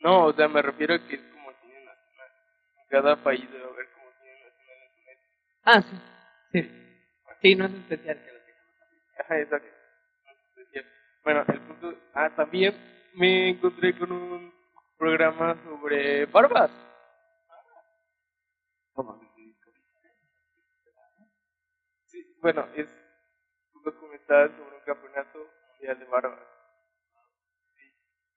No, 0.00 0.26
o 0.26 0.32
sea, 0.32 0.48
me 0.48 0.62
refiero 0.62 0.94
a 0.94 0.98
que 1.06 1.14
es 1.16 1.22
como 1.32 1.52
cine 1.60 1.84
nacional. 1.84 2.30
En 2.80 2.86
cada 2.88 3.16
país 3.22 3.50
debe 3.50 3.64
haber 3.64 3.88
como 3.92 4.10
cine 4.20 4.32
nacional 4.34 4.78
en 4.84 4.90
su. 5.18 5.24
Ah, 5.64 5.82
sí. 5.82 5.96
Sí. 6.52 6.70
Sí, 7.42 7.54
no 7.56 7.64
es 7.66 7.72
especial 7.74 8.16
que 8.24 8.32
lo 8.32 8.38
tengamos 8.38 8.82
aquí. 8.82 8.96
Ajá, 9.22 9.38
exacto. 9.38 9.68
Bueno, 11.24 11.44
el 11.46 11.60
punto... 11.60 11.94
Ah, 12.14 12.30
también 12.34 12.74
me 13.14 13.50
encontré 13.50 13.96
con 13.96 14.10
un 14.10 14.52
programa 14.98 15.56
sobre 15.62 16.26
barbas. 16.26 16.70
Sí, 22.06 22.36
bueno, 22.40 22.66
es 22.74 22.88
un 23.74 23.82
documental 23.84 24.50
sobre 24.56 24.76
un 24.76 24.82
campeonato 24.84 25.46
mundial 25.70 25.98
de 26.00 26.04
barbas. 26.06 26.40
Sí. 27.76 27.82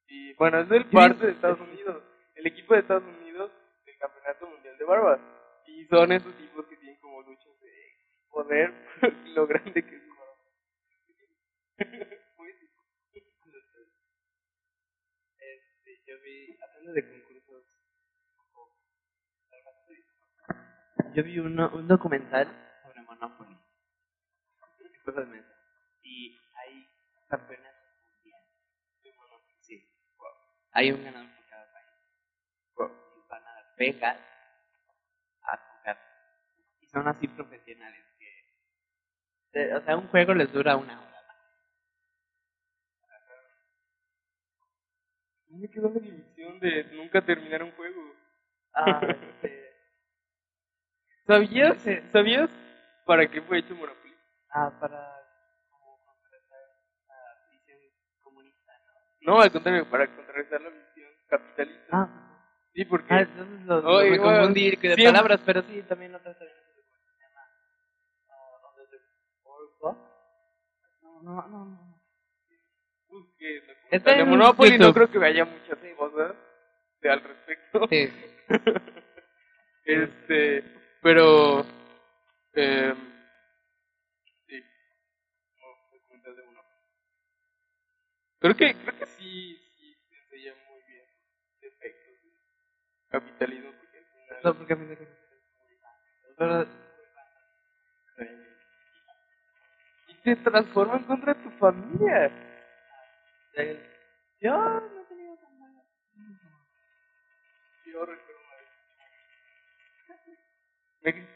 Y 0.08 0.34
bueno, 0.34 0.60
es 0.60 0.70
del 0.70 0.86
parte 0.86 1.26
de 1.26 1.32
Estados 1.32 1.60
Unidos. 1.60 2.04
El 2.36 2.46
equipo 2.46 2.76
de 2.76 2.82
Estados 2.82 3.04
Unidos 3.04 3.52
del 3.86 3.98
campeonato 3.98 4.48
mundial 4.48 4.78
de 4.78 4.86
barbas. 4.86 5.20
Y 5.66 5.86
son 5.88 6.12
esos 6.12 6.36
tipos 6.36 6.68
que 6.68 6.78
tienen 6.78 7.00
como 7.02 7.24
luchas 7.24 7.60
de 7.62 7.96
poder, 8.30 8.74
lo 9.34 9.48
grande 9.48 9.84
que 9.84 10.05
Este, 11.78 11.92
yo 16.08 16.16
vi, 16.22 16.58
hablando 16.62 16.94
de 16.94 17.04
concursos, 17.04 17.66
yo 21.14 21.24
vi 21.24 21.40
uno, 21.40 21.70
un 21.74 21.88
documental 21.88 22.48
sobre 22.84 23.02
Monopoly. 23.02 23.58
Cosas 25.04 25.28
de 25.28 25.36
mesa. 25.36 25.54
Y 26.02 26.40
hay 26.56 26.88
campeonatos 27.28 27.90
mundiales 28.08 28.50
de 29.04 29.12
Monopoly. 29.14 29.56
Sí. 29.62 29.90
Hay 30.72 30.92
un 30.92 31.04
ganador 31.04 31.30
por 31.36 31.46
cada 31.50 31.74
país. 31.74 31.88
Y 33.18 33.28
van 33.30 33.44
a 33.48 33.54
Las 33.54 33.76
Vegas 33.78 34.20
a 35.42 35.58
jugar. 35.58 36.00
Y 36.80 36.88
son 36.88 37.08
así 37.08 37.28
profesionales 37.28 38.06
que... 39.52 39.74
O 39.74 39.82
sea, 39.82 39.98
un 39.98 40.08
juego 40.08 40.34
les 40.34 40.52
dura 40.52 40.76
una 40.78 41.02
hora. 41.02 41.15
Me 45.56 45.70
quedó 45.70 45.90
la 45.90 46.00
ilusión 46.00 46.60
de 46.60 46.84
nunca 46.96 47.22
terminar 47.22 47.64
un 47.64 47.72
juego. 47.74 48.02
Ah, 48.74 49.02
este, 49.10 49.74
¿Sabías? 51.28 51.78
¿Sabías 52.12 52.50
para 53.06 53.30
qué 53.30 53.42
fue 53.44 53.60
hecho 53.60 53.76
Monopoly? 53.76 54.14
ah, 54.52 54.72
para 54.80 55.22
como 55.70 56.00
contrarrestar 56.06 56.60
la 57.08 57.50
visión 57.52 57.80
comunista, 58.22 58.72
¿no? 59.22 59.34
No, 59.34 59.42
al 59.42 59.52
contrario, 59.52 59.90
para 59.90 60.08
contrarrestar 60.16 60.62
la 60.62 60.70
visión 60.70 61.12
capitalista. 61.28 61.88
Ah, 61.92 62.10
Sí, 62.74 62.86
porque... 62.86 63.14
ah 63.14 63.22
entonces 63.22 63.62
lo, 63.66 63.82
lo 63.82 63.90
Oye, 63.90 64.12
me 64.12 64.18
bueno, 64.20 64.38
confundí 64.40 64.72
de 64.76 64.98
palabras, 65.06 65.42
pero 65.46 65.62
sí, 65.64 65.82
también. 65.84 66.12
No, 71.24 71.42
no, 71.44 71.48
no, 71.48 71.95
documental 73.24 73.76
Está 73.92 74.12
de 74.14 74.20
en 74.22 74.30
Monopoly, 74.30 74.78
no 74.78 74.94
creo 74.94 75.12
que 75.12 75.24
haya 75.24 75.46
muchas 75.46 75.78
cosas 75.98 76.36
de 77.02 77.10
al 77.10 77.22
respecto. 77.22 77.88
Sí. 77.90 78.10
este, 79.86 80.64
pero 81.02 81.66
eh, 82.54 82.94
sí, 84.48 84.56
de 84.56 86.44
Monopoly. 86.46 86.80
Creo 88.40 88.56
que 88.56 88.76
creo 88.76 89.00
que 89.00 89.06
sí, 89.06 89.58
sí 89.78 89.96
se 90.10 90.16
enseña 90.18 90.54
muy 90.70 90.82
bien 90.88 91.06
defectos 91.62 92.14
del 92.24 92.34
capitalismo 93.10 93.72
porque 93.80 93.98
al 93.98 94.06
final 94.06 94.40
No, 94.44 94.56
porque 94.56 94.74
a 94.74 94.76
mí 94.76 94.86
te 100.26 100.36
transforman 100.38 101.04
contra 101.04 101.36
tu 101.36 101.52
familia. 101.52 102.32
Yo 103.56 104.52
no 104.52 105.02
he 105.02 105.06
tenido 105.06 105.38
tan 105.38 105.60
mala. 105.60 105.82
Yo 107.86 108.06
recuerdo 108.06 108.42
una 108.42 108.56
vez. 111.12 111.30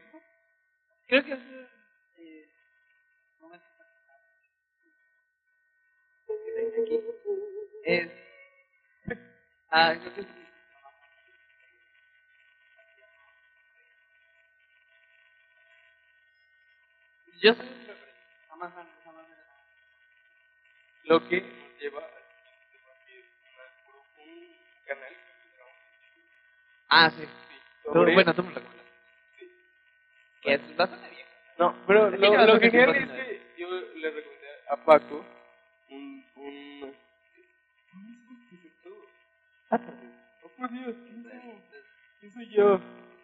Creo 1.08 1.24
que 1.24 1.34
es. 1.34 1.40
Eh, 2.18 2.52
momento 3.40 3.66
que 6.28 6.52
tengo 6.56 6.82
aquí. 6.84 7.00
Es. 7.86 8.12
Ah, 9.72 9.96
creo 9.98 10.14
que 10.14 10.22
es. 10.22 10.28
Yo 17.42 17.54
soy 17.56 17.66
un. 17.66 17.88
Jamás, 18.50 18.74
jamás. 18.74 19.26
Lo 21.06 21.28
que 21.30 21.69
lleva 21.80 22.00
un 24.18 24.56
canal 24.86 25.14
Ah, 26.90 27.12
sí. 27.12 27.24
sí, 27.24 27.30
sobre, 27.84 28.14
bueno, 28.14 28.34
tú 28.36 28.44
me 28.44 28.50
lo 28.50 28.56
recomendaste. 28.56 28.90
Que 30.42 30.54
es 30.54 30.78
bastante 30.78 31.10
viejo. 31.10 31.30
No, 31.60 31.76
pero 31.86 32.10
lo, 32.10 32.18
lo 32.18 32.60
genial 32.60 32.96
es 32.96 33.10
que 33.10 33.42
yo 33.58 33.70
le 33.72 34.12
recomendé 34.12 34.48
a 34.70 34.78
Paco 34.86 35.26
un... 35.90 36.26
un... 36.36 36.96
Ah, 39.72 39.78
por 39.78 39.94
Dios. 40.00 40.14
Oh, 40.44 40.50
por 40.58 40.72
Dios, 40.72 40.96
¿quién 41.06 41.24
soy? 41.24 41.32
¿Quién 42.20 42.34
soy 42.34 42.50
yo? 42.50 42.80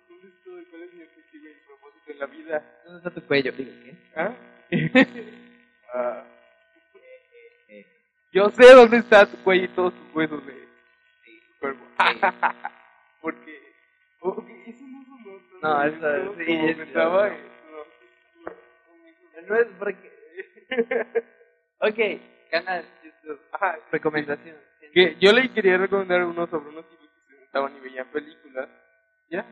¿Dónde 0.09 0.27
estoy? 0.27 0.65
¿Cuál 0.65 0.83
es 0.83 0.93
mi 0.93 1.03
objetivo 1.03 1.45
y 1.45 1.53
mi 1.53 1.62
propósito 1.65 2.12
en 2.12 2.19
la 2.19 2.25
vida? 2.27 2.81
¿Dónde 2.85 2.97
está 3.00 3.12
tu 3.21 3.27
cuello? 3.27 3.51
Digo, 3.53 3.71
¿qué? 3.83 3.97
¿Ah? 4.15 4.35
Ah. 5.93 6.24
Yo 8.35 8.49
sé 8.49 8.73
dónde 8.73 8.97
está 8.97 9.25
tu 9.25 9.37
cuello 9.43 9.63
y 9.63 9.67
todos 9.69 9.93
tus 9.93 10.13
huesos 10.13 10.45
de 10.45 10.51
tu 10.53 11.59
cuerpo. 11.61 11.85
Porque... 13.21 13.61
eso 14.67 14.83
no 14.87 15.01
es 15.01 15.07
un 15.07 15.61
No, 15.61 15.83
eso- 15.83 16.35
sí, 16.35 16.43
es- 16.47 16.75
pensaba, 16.77 17.29
no. 17.29 17.35
no. 19.47 19.55
Es 19.55 19.67
porque... 19.79 20.11
ok, 21.79 22.49
canal, 22.51 22.83
YouTube. 23.05 23.39
Ajá, 23.53 23.79
Recomendación. 23.89 24.57
Que 24.93 25.15
yo 25.19 25.31
le 25.31 25.49
quería 25.53 25.77
recomendar 25.77 26.25
uno 26.25 26.45
sobre 26.47 26.69
unos 26.71 26.89
tipos 26.89 27.07
que 27.09 27.33
se 27.35 27.39
sentaban 27.39 27.73
y 27.77 27.79
veían 27.79 28.07
películas, 28.11 28.67
ya, 29.29 29.45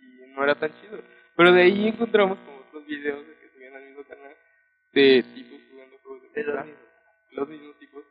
y 0.00 0.30
no 0.32 0.44
era 0.44 0.54
tan 0.54 0.70
chido. 0.80 0.98
Pero 1.36 1.52
de 1.52 1.60
ahí 1.62 1.88
encontramos 1.88 2.38
como 2.38 2.58
otros 2.60 2.86
videos 2.86 3.26
de 3.26 3.34
que 3.38 3.48
subían 3.50 3.74
al 3.76 3.84
mismo 3.84 4.02
canal 4.04 4.34
de 4.92 5.24
tipos 5.34 5.60
jugando 5.70 5.98
juegos 5.98 6.22
de 6.22 6.42
mesa, 6.42 6.66
los 7.32 7.48
mismos 7.48 7.78
tipos, 7.78 8.04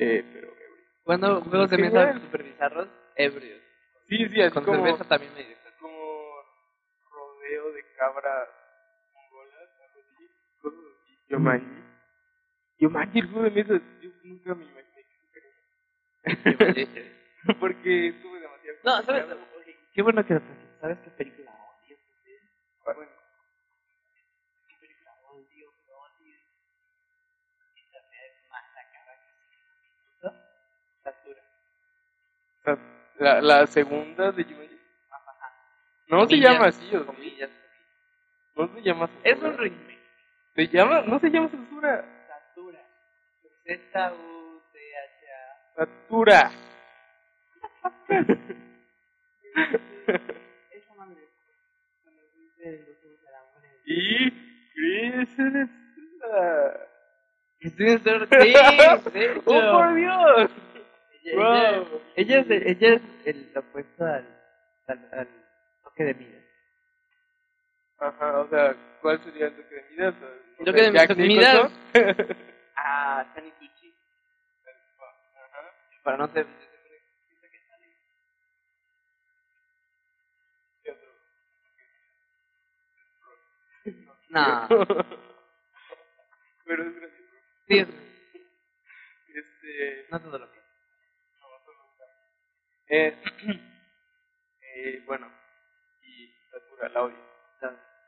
eh, 0.00 0.24
pero 0.32 0.46
ebrios. 0.48 0.78
Cuando 1.04 1.40
juegos 1.42 1.70
de 1.70 1.78
mesa 1.78 2.12
super 2.20 2.42
bizarros, 2.42 2.88
ebrios. 3.16 3.60
Sí, 4.08 4.28
sí, 4.28 4.40
así 4.42 4.54
Con 4.54 4.64
como, 4.64 4.84
cerveza 4.84 5.04
también 5.04 5.34
medio. 5.34 5.56
como 5.80 6.32
rodeo 7.12 7.72
de 7.72 7.84
cabras 7.96 8.48
mongolas, 9.14 9.68
algo 9.80 10.00
así, 10.00 10.28
cosas 10.60 10.80
así. 11.02 11.18
Yomanji. 11.28 11.84
Yomanji, 12.78 13.18
el 13.20 13.26
juego 13.30 13.42
de 13.44 13.50
mesa, 13.50 13.84
yo 14.00 14.10
nunca 14.24 14.54
me 14.54 14.64
imaginé 14.64 15.04
que 16.24 17.54
porque 17.60 18.08
estuve 18.08 18.40
demasiado 18.40 18.78
no, 18.84 19.02
¿sabes? 19.02 19.24
complicado. 19.24 19.46
Qué 19.94 20.02
bueno 20.02 20.26
que 20.26 20.34
lo. 20.34 20.40
¿Sabes 20.80 20.98
qué 21.04 21.10
película 21.10 21.50
odio? 21.50 21.96
Bueno, 22.84 23.00
sea, 32.76 32.84
la, 33.18 33.40
la 33.40 33.66
segunda 33.66 34.32
de 34.32 34.44
Jumanji. 34.44 34.78
No 36.08 36.26
se 36.26 36.36
llama 36.36 36.66
así, 36.66 36.94
¿o 36.96 37.00
sí? 37.00 37.06
Comillas. 37.06 37.50
No 38.56 38.68
se 38.74 38.82
llama 38.82 39.08
Es 39.22 39.34
Satura. 39.34 39.50
un 39.52 39.58
remake. 39.58 39.98
Se 40.54 40.66
llama, 40.68 41.00
no 41.02 41.18
se 41.20 41.30
llama 41.30 41.48
censura. 41.48 42.04
Satura. 42.26 42.80
Z-U-T-H-A. 43.64 45.40
Satura. 45.76 46.50
Esa 50.70 50.94
madre. 50.96 51.28
Cuando 52.02 52.22
dice 52.36 52.84
los 52.86 52.98
ojos 53.04 53.20
la 53.30 53.40
mujer. 53.54 53.72
y 53.86 54.30
Chris 54.74 55.14
Estrella. 55.28 55.68
Sí, 57.60 57.68
sí, 57.70 57.84
de 57.98 58.14
hecho. 59.32 59.42
¡Oh, 59.46 59.78
por 59.78 59.94
Dios! 59.94 60.50
Ella, 62.20 62.40
es, 62.40 62.50
el- 62.50 62.66
ella 62.68 62.94
es 62.94 63.02
el 63.26 63.52
opuesto 63.56 64.04
al, 64.04 64.26
al, 64.88 65.08
al 65.12 65.28
toque 65.84 66.04
de 66.04 66.14
Midas. 66.14 66.44
Ajá, 67.98 68.40
o 68.40 68.48
sea, 68.50 68.76
¿cuál 69.02 69.22
sería 69.24 69.46
el 69.46 69.56
toque 69.56 69.74
de 69.74 69.90
Midas? 69.90 70.14
O 70.58 70.64
Toque 70.64 70.82
de 70.82 70.92
Jack 70.92 71.16
Midas. 71.16 71.72
Nicholson. 71.94 72.36
Ah, 72.82 73.30
Taniguchi. 73.34 73.94
Para 76.02 76.16
no 76.16 76.32
ser. 76.32 76.46
No, 84.30 84.68
Pero 86.64 86.84
es 86.84 86.94
gracioso. 86.96 87.24
sí, 87.68 87.78
es- 87.78 87.88
Este, 89.34 90.06
no 90.10 90.20
todo 90.20 90.38
lo 90.38 90.52
que. 90.52 90.59
Eh, 92.90 93.14
eh, 94.76 95.02
bueno, 95.06 95.30
y 96.02 96.28
Satura, 96.50 96.88
la 96.90 97.02
odio. 97.04 97.30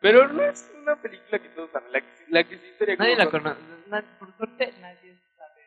Pero 0.00 0.26
no 0.28 0.42
es 0.42 0.68
una 0.74 0.96
película 1.00 1.38
que 1.38 1.48
todos 1.50 1.70
saben. 1.70 1.92
La 1.92 2.00
que, 2.00 2.08
la 2.28 2.42
que 2.44 2.58
sí 2.58 2.66
estaría 2.70 2.96
Nadie 2.96 3.14
como 3.14 3.24
la 3.24 3.30
con- 3.30 3.42
conoce. 3.42 3.62
na- 3.88 4.18
Por 4.18 4.36
suerte, 4.36 4.72
nadie 4.80 5.16
sabe. 5.36 5.62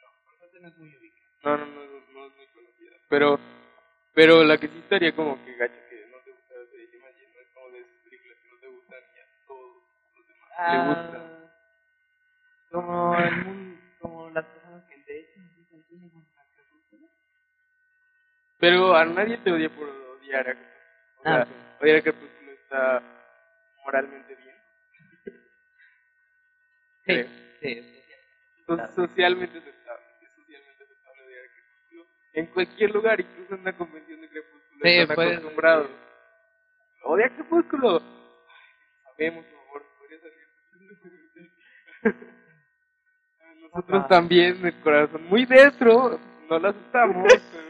No, 0.00 0.08
por 0.24 0.38
suerte 0.38 0.60
no 0.60 0.68
es 0.68 0.76
muy 0.78 0.88
ubicada. 0.96 1.28
No, 1.44 1.56
no, 1.58 1.66
no, 1.66 1.72
no, 1.84 2.00
no 2.12 2.26
es 2.26 2.36
muy 2.36 2.46
conocida. 2.48 2.96
Pero, 3.08 3.38
pero 4.12 4.42
la 4.42 4.58
que 4.58 4.66
sí 4.68 4.78
estaría 4.78 5.14
como 5.14 5.42
que 5.44 5.54
gacha 5.54 5.88
que 5.88 6.06
no 6.10 6.18
te 6.24 6.32
gusta 6.32 6.54
de 6.54 6.88
Jumanji, 6.92 7.24
no 7.32 7.40
es 7.40 7.48
como 7.54 7.68
de 7.70 7.78
esas 7.78 7.96
películas 8.02 8.38
que 8.42 8.48
no 8.50 8.58
te 8.58 8.66
gustan 8.66 8.98
y 9.14 9.20
a 9.20 9.46
todos 9.46 9.76
los 10.16 10.26
demás 10.26 10.50
le 10.72 10.78
gustan. 10.88 11.22
Ah, 11.22 11.60
Como 12.72 13.14
el 13.18 13.44
mundo, 13.44 13.69
Pero 18.60 18.94
a 18.94 19.04
nadie 19.06 19.38
te 19.38 19.50
odia 19.52 19.68
por 19.70 19.88
odiar 19.88 20.48
a 20.48 20.52
Crepúsculo. 20.54 20.70
O 21.18 21.22
sea, 21.22 21.42
Ah, 21.42 21.46
odiar 21.80 21.96
a 21.96 22.02
Crepúsculo 22.02 22.52
está 22.52 23.02
moralmente 23.84 24.34
bien. 24.36 24.56
Sí, 27.06 27.24
sí. 27.62 28.02
Entonces, 28.58 28.94
socialmente 28.94 29.58
aceptable. 29.58 30.04
Es 30.22 30.30
socialmente 30.36 30.84
aceptable 30.84 31.22
odiar 31.24 31.44
a 31.44 31.48
Crepúsculo. 31.48 32.06
En 32.34 32.46
cualquier 32.46 32.90
lugar, 32.92 33.20
incluso 33.20 33.54
en 33.54 33.60
una 33.62 33.76
convención 33.76 34.20
de 34.20 34.28
Crepúsculo, 34.28 34.80
Sí, 34.82 34.88
están 34.90 35.20
acostumbrados. 35.20 35.90
¡Odia 37.04 37.26
a 37.26 37.30
Crepúsculo! 37.30 38.02
Sabemos, 39.04 39.44
por 39.46 39.64
favor, 39.64 39.82
podría 39.98 40.20
salir. 40.20 40.46
Nosotros 43.72 44.08
también, 44.08 44.64
el 44.66 44.80
corazón 44.80 45.24
muy 45.24 45.46
dentro, 45.46 46.18
no 46.48 46.58
lo 46.58 46.68
aceptamos, 46.68 47.32
pero 47.52 47.69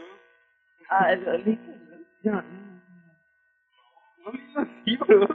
Ah, 0.91 1.15
¿lo 1.15 1.33
leíste? 1.39 1.71
¿no? 1.71 1.97
Yo 2.23 2.33
no, 2.33 2.43
no, 2.43 4.33
lo 4.55 4.61
así, 4.61 4.97
bro. 4.97 5.27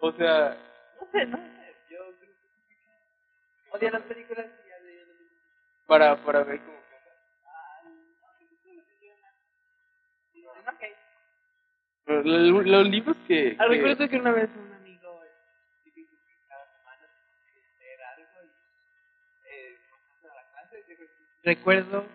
O 0.00 0.12
sea, 0.14 0.58
No 1.00 1.08
sé, 1.12 1.26
no 1.26 1.38
sé. 1.38 1.76
Yo 1.90 1.98
creo 2.18 2.20
que 2.20 3.70
odio 3.72 3.90
las 3.92 4.02
películas 4.04 4.46
y 4.46 4.68
ya 4.68 4.78
los 4.78 4.86
libros. 4.88 5.32
para, 5.86 6.16
para 6.24 6.44
ver 6.44 6.60
cómo 6.60 6.78
queda. 6.88 7.00
Ah, 7.46 7.82
no, 7.84 7.90
no, 7.90 7.96
no, 10.44 10.62
no, 10.62 10.72
ok. 10.72 10.84
Pero 12.06 12.22
lo- 12.24 12.62
Los 12.62 12.88
libros 12.88 13.16
que... 13.28 13.56
Ah, 13.58 13.64
que- 13.64 13.74
recuerdo 13.76 14.08
que 14.08 14.16
una 14.18 14.32
vez 14.32 14.50
un 14.56 14.72
amigo 14.74 15.24
eh, 15.24 15.92
dijo 15.94 16.12
que 16.26 16.34
cada 16.48 16.66
semana 16.78 17.06
tenía 17.44 17.52
que 17.52 17.78
leer 17.80 18.00
algo 18.02 18.44
y 18.44 19.48
eh, 19.50 19.78
a 20.24 20.34
la 20.34 20.50
clase. 20.50 20.84
Recuerdo 21.44 22.06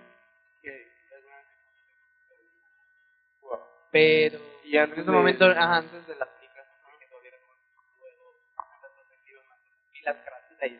pero 3.91 4.39
Y 4.63 4.77
antes 4.77 4.97
en 4.97 5.03
ese 5.03 5.11
de- 5.11 5.17
momento, 5.17 5.45
ajá, 5.45 5.77
antes 5.77 6.07
de 6.07 6.15
las 6.15 6.29
películas, 6.29 6.65
que 6.99 7.05
todavía 7.07 7.29
era 7.29 7.39
como 7.39 7.53
un 7.53 7.99
juego, 7.99 8.33
las 8.81 8.91
perspectivas 8.95 9.45
más 9.47 9.59
y 9.93 10.01
las 10.03 10.15
clases 10.17 10.57
ahí. 10.61 10.79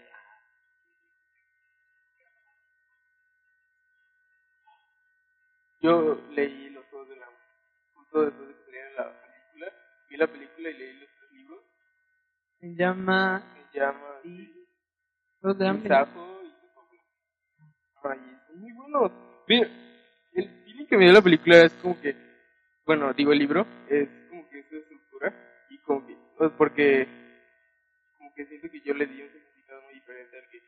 Yo 5.82 6.20
leí 6.32 6.70
los 6.70 6.86
juegos 6.88 7.10
de 7.10 7.16
la 7.16 7.26
justo 7.96 8.22
después 8.26 8.48
de 8.48 8.54
que 8.56 8.64
salieron 8.66 8.96
la 8.96 9.22
película, 9.22 9.74
vi 10.10 10.18
la 10.18 10.28
película 10.28 10.70
y 10.70 10.74
leí 10.78 10.94
los 10.94 11.10
tres 11.10 11.32
libros. 11.32 11.60
Se 12.60 12.76
llama 12.76 13.44
Se 13.72 13.80
llama 13.80 14.20
Sí. 14.24 14.54
De. 15.42 15.88
Sajo 15.88 16.42
y 16.44 16.52
son 18.48 18.60
muy 18.60 18.72
buenos. 18.74 19.12
Mira, 19.48 19.68
el 20.34 20.50
feeling 20.66 20.86
que 20.86 20.98
me 20.98 21.06
dio 21.06 21.14
la 21.14 21.22
película 21.22 21.64
es 21.64 21.74
como 21.82 22.00
que, 22.00 22.16
bueno, 22.98 23.14
digo 23.14 23.32
el 23.32 23.40
libro, 23.40 23.66
es 23.90 24.10
como 24.30 24.50
que 24.50 24.60
esa 24.60 24.76
estructura 24.76 25.34
y 25.70 25.78
como 25.80 26.06
que, 26.06 26.18
pues 26.38 26.52
porque 26.58 27.08
como 28.18 28.34
que 28.34 28.46
siento 28.48 28.70
que 28.70 28.82
yo 28.82 28.94
le 28.94 29.06
di 29.06 29.22
un 29.22 29.32
significado 29.32 29.82
muy 29.84 29.94
diferente 29.94 30.38
al 30.38 30.50
que 30.50 30.62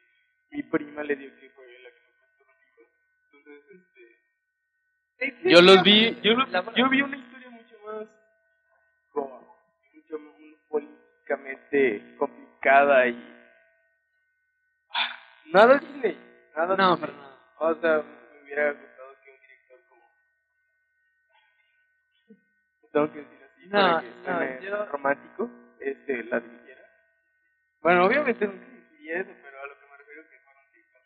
mi 0.52 0.64
prima 0.64 1.04
le 1.04 1.16
dio 1.18 1.30
que 1.40 1.50
fue 1.50 1.66
la 1.80 1.90
que 1.90 2.00
me 2.00 2.12
puso 2.14 2.46
los 2.46 2.60
libros. 2.62 2.90
Entonces, 3.34 3.64
este, 5.20 5.50
yo 5.50 5.62
los 5.62 5.84
vi, 5.84 6.22
yo, 6.22 6.34
los- 6.36 6.50
la- 6.50 6.74
yo 6.76 6.90
vi 6.90 7.02
una 7.02 7.18
historia 7.18 7.50
mucho 7.50 7.76
más 7.86 8.08
como 9.12 9.58
mucho 9.94 10.20
más 10.20 10.34
políticamente 10.70 12.16
complicada 12.18 13.08
y 13.08 13.36
ah, 14.92 15.20
nada 15.48 15.78
Disney, 15.80 16.18
nada 16.56 16.76
No, 16.78 16.96
Disney. 16.96 17.12
pero 17.12 17.22
no. 17.22 17.34
O 17.60 17.76
sea, 17.82 17.98
me 18.34 18.42
hubiera 18.44 18.74
que 22.94 23.12
que 23.12 23.20
decir 23.22 23.44
así, 23.44 23.68
No, 23.68 23.72
para 23.80 24.02
que 24.02 24.08
no, 24.10 24.62
yo- 24.62 24.86
romántico, 24.88 25.50
este, 25.80 26.24
la 26.26 26.40
dirigiera. 26.40 26.82
Bueno, 27.82 28.06
obviamente 28.06 28.46
no 28.48 28.54
dirigiría 28.54 29.20
eso, 29.22 29.32
pero 29.44 29.62
a 29.62 29.68
lo 29.68 29.80
que 29.80 29.86
me 29.88 29.98
refiero 29.98 30.22
es 30.22 30.28
que 30.30 30.40
fueron 30.40 30.64
cinco. 30.74 31.00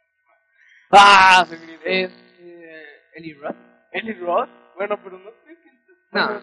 ¡Ah! 0.92 1.46
Se 1.50 1.56
gritó. 1.58 1.82
Es 1.86 2.12
eh, 2.40 3.02
Eli 3.16 3.34
Roth. 3.34 3.56
Eli 3.92 4.14
Roth, 4.14 4.50
bueno, 4.76 5.00
pero 5.04 5.18
no 5.18 5.32
sé 5.46 5.58
qué. 5.64 5.72
No. 6.12 6.40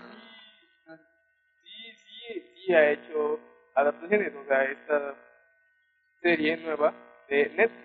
sí, 1.63 1.93
sí, 1.97 2.53
sí, 2.67 2.75
ha 2.75 2.91
hecho 2.91 3.41
adaptaciones, 3.75 4.35
o 4.35 4.45
sea, 4.47 4.65
esta 4.65 5.15
serie 6.23 6.57
nueva 6.59 6.93
de 7.29 7.49
Netflix. 7.51 7.85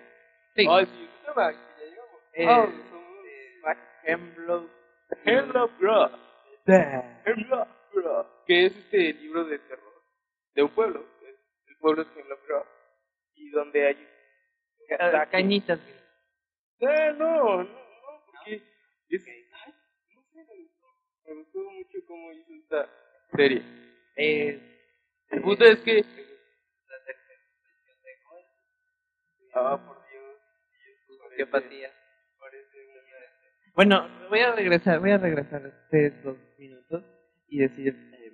Sí. 0.56 0.66
Ay, 0.68 0.86
sí, 0.86 1.10
no 1.26 1.34
va, 1.34 1.50
que 1.52 1.58
ya 1.78 1.84
llegamos. 1.86 2.20
Eh, 2.32 2.46
oh, 2.48 2.88
somos 2.90 3.24
eh, 3.26 3.76
Hemlock. 4.04 4.70
Hemlock 5.24 5.78
Grove, 5.80 6.16
que 8.46 8.66
es 8.66 8.76
este 8.76 9.12
libro 9.14 9.44
de 9.44 9.58
terror 9.60 10.02
de 10.54 10.62
un 10.62 10.70
pueblo. 10.74 11.04
es- 11.22 11.36
El 11.68 11.76
pueblo 11.78 12.02
es 12.02 12.08
Hemlock 12.16 12.66
y 13.34 13.50
donde 13.50 13.86
hay 13.86 14.08
ataques. 14.98 15.30
Cañitas. 15.30 15.80
Eh, 16.80 17.12
no, 17.16 17.18
no, 17.18 17.62
no, 17.64 18.24
porque 18.26 18.62
es, 19.08 19.26
ay, 19.26 19.74
no 20.14 20.22
sé, 20.32 20.44
me 21.26 21.34
gustó, 21.34 21.58
mucho 21.70 21.98
cómo 22.06 22.32
hizo 22.32 22.52
esta 22.54 22.88
serie. 23.36 23.62
Eh, 24.16 24.66
El 25.30 25.42
punto 25.42 25.64
es 25.64 25.78
que, 25.80 26.02
Gol. 26.02 26.06
ah, 29.54 29.78
por 29.86 29.96
Dios, 30.10 30.36
Qué 31.36 31.46
parece, 31.46 31.48
apatía. 31.66 31.92
parece 32.38 32.86
una- 32.86 33.09
Bueno, 33.74 34.08
voy 34.28 34.40
a 34.40 34.52
regresar, 34.52 35.00
voy 35.00 35.10
a 35.12 35.18
regresar 35.18 35.62
estos 35.90 36.22
dos 36.24 36.36
minutos 36.58 37.04
y 37.48 37.58
decir, 37.58 37.94
eh, 38.18 38.32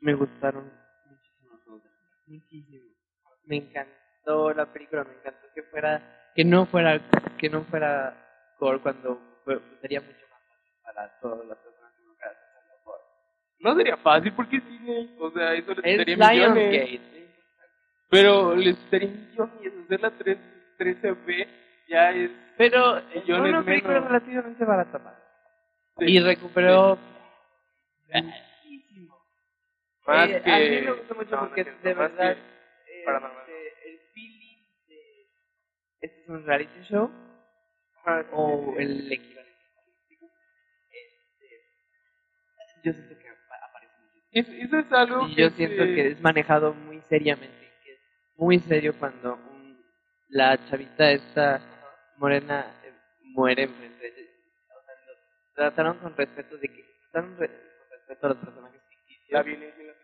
me 0.00 0.14
gustaron 0.14 0.70
muchísimo 1.06 1.82
muchísimo. 2.26 2.84
Me 3.46 3.56
encantó 3.56 4.52
la 4.54 4.66
película, 4.72 5.04
me 5.04 5.14
encantó 5.14 5.46
que 5.54 5.62
fuera, 5.64 6.32
que 6.34 6.44
no 6.44 6.66
fuera, 6.66 7.00
que 7.38 7.48
no 7.50 7.64
fuera 7.64 8.54
core 8.58 8.80
cuando 8.80 9.20
fue- 9.44 9.60
sería 9.80 10.00
mucho 10.00 10.24
más 10.30 10.40
fácil 10.48 10.72
para 10.82 11.20
todas 11.20 11.46
las 11.46 11.58
personas 11.58 11.92
involucradas 11.98 12.36
hacerlo 12.38 12.84
core. 12.84 13.02
No 13.60 13.76
sería 13.76 13.96
fácil 13.98 14.32
porque 14.34 14.60
Disney, 14.60 15.16
o 15.20 15.30
sea, 15.30 15.54
eso 15.54 15.74
les 15.74 16.00
Es 16.08 16.18
millones. 16.18 17.00
Pero 18.10 18.54
les 18.56 18.76
quitaría 18.76 19.08
millones, 19.08 19.72
hacer 19.84 20.00
la 20.00 20.10
3, 20.10 20.38
13B 20.78 21.46
ya 21.88 22.10
es... 22.12 22.30
Pero 22.56 23.02
Millones 23.14 23.52
una 23.52 23.64
película 23.64 23.94
menos. 23.94 24.08
relativamente 24.08 24.64
barata. 24.64 24.98
más. 24.98 25.14
Sí, 25.98 26.04
y 26.06 26.20
recuperó 26.20 26.98
sí. 28.12 28.22
muchísimo. 28.22 29.18
Más 30.06 30.28
Eh, 30.30 30.42
que... 30.44 30.50
A 30.52 30.58
mí 30.58 30.70
me 30.86 30.92
gusta 30.92 31.14
mucho 31.14 31.30
no, 31.30 31.36
no 31.42 31.48
porque 31.48 31.64
cierto, 31.64 31.88
de 31.88 31.94
más 31.94 32.10
que- 32.10 32.16
verdad 32.16 32.36
eh, 32.36 33.04
este, 33.06 33.90
el 33.90 33.98
feeling 34.12 34.58
de 34.88 35.00
este 36.00 36.20
es 36.22 36.28
un 36.28 36.44
reality 36.46 36.80
show 36.82 37.10
Ajá, 38.04 38.24
o 38.32 38.74
el 38.78 39.12
equivalente 39.12 39.54
este, 40.90 41.48
yo 42.84 42.92
siento 42.92 43.18
que 43.18 43.28
apa- 43.28 43.66
aparece 43.68 43.94
muchísimo. 44.00 44.30
Es- 44.32 44.48
eso 44.66 44.78
es 44.78 44.92
algo 44.92 45.26
y 45.28 45.34
yo 45.34 45.50
se- 45.50 45.56
siento 45.56 45.84
que 45.84 46.08
es 46.08 46.20
manejado 46.20 46.74
muy 46.74 47.00
seriamente 47.02 47.72
que 47.84 47.92
es 47.92 48.00
muy 48.36 48.58
serio 48.60 48.94
cuando 48.98 49.34
un- 49.34 49.82
la 50.28 50.58
chavita 50.68 51.10
esta 51.10 51.60
morena 52.18 52.80
eh, 52.84 52.92
muere 53.22 53.64
enfrente 53.64 54.10
de 54.10 54.20
ella. 54.20 54.30
O 54.78 54.84
sea, 54.84 54.94
lo 55.06 55.14
trataron 55.54 55.98
con 55.98 56.16
respeto 56.16 56.56
de 56.58 56.68
que 56.68 56.84
trataron 57.12 57.38
re- 57.38 57.48
con 57.78 57.90
respeto 57.90 58.26
a 58.26 58.28
los 58.30 58.38
personajes 58.38 58.82
ficticios. 58.88 59.30
La 59.30 59.42
violencia 59.42 59.84
la 59.84 59.94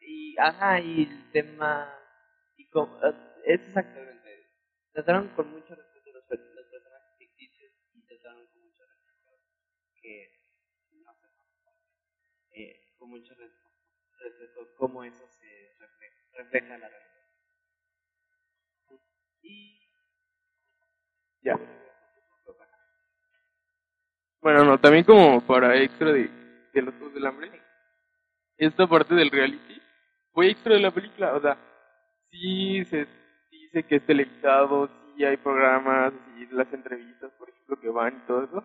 y 0.00 0.36
ajá 0.38 0.80
y 0.80 1.02
el 1.04 1.30
tema 1.32 1.94
y 2.56 2.68
como, 2.70 2.98
es 3.04 3.14
exactamente 3.44 4.48
trataron 4.92 5.28
con 5.30 5.50
mucho 5.50 5.74
respeto 5.74 6.12
los, 6.12 6.24
los 6.30 6.66
personajes 6.66 7.18
ficticios 7.18 7.72
y 7.94 8.02
trataron 8.06 8.46
con 8.48 8.62
mucho 8.62 8.84
respeto 8.86 9.32
que 10.02 10.30
no 11.04 11.14
sé 11.14 11.28
eh, 12.52 12.94
con 12.98 13.10
mucho 13.10 13.34
res- 13.34 13.52
respeto 14.20 14.74
cómo 14.76 15.04
eso 15.04 15.26
se 15.28 15.76
refleja, 15.78 16.16
refleja 16.34 16.74
en 16.74 16.80
la 16.80 16.88
realidad. 16.88 17.10
Y 19.42 19.83
Ya. 21.44 21.58
Bueno, 24.40 24.64
no, 24.64 24.78
también 24.78 25.04
como 25.04 25.40
para 25.46 25.76
extra 25.76 26.12
de, 26.12 26.28
de 26.72 26.82
los 26.82 26.94
Juegos 26.94 27.14
del 27.14 27.26
Hambre, 27.26 27.50
esta 28.58 28.86
parte 28.86 29.14
del 29.14 29.30
reality 29.30 29.80
fue 30.32 30.50
extra 30.50 30.74
de 30.74 30.80
la 30.80 30.90
película, 30.90 31.34
o 31.34 31.40
sea, 31.40 31.56
sí 32.30 32.84
se 32.86 33.06
dice 33.50 33.84
que 33.84 33.96
es 33.96 34.06
televisado, 34.06 34.88
sí 35.16 35.24
hay 35.24 35.36
programas 35.38 36.12
y 36.36 36.46
las 36.54 36.72
entrevistas, 36.72 37.30
por 37.38 37.48
ejemplo, 37.48 37.80
que 37.80 37.88
van 37.88 38.16
y 38.22 38.26
todo 38.26 38.44
eso, 38.44 38.64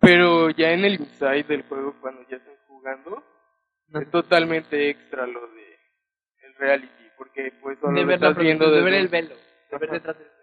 pero 0.00 0.50
ya 0.50 0.70
en 0.72 0.84
el 0.84 0.94
inside 1.00 1.44
del 1.44 1.62
juego, 1.64 1.94
cuando 2.00 2.22
ya 2.28 2.36
están 2.36 2.54
jugando, 2.68 3.22
no 3.88 4.00
es 4.00 4.10
totalmente 4.10 4.90
extra 4.90 5.26
lo 5.26 5.46
de 5.48 5.78
el 6.44 6.54
reality, 6.56 7.04
porque 7.18 7.52
pues 7.62 7.78
solo 7.80 7.94
de 7.94 8.00
lo 8.02 8.06
ver, 8.08 8.20
la 8.20 8.28
estás 8.28 8.42
viendo 8.42 8.64
producción, 8.66 8.84
de 8.84 8.90
ver 8.90 9.02
desde- 9.10 9.18
el 9.18 9.28
velo 9.28 9.40
de 9.70 9.78
ver 9.78 9.90
detrás 9.90 10.18
del 10.18 10.26
velo 10.28 10.33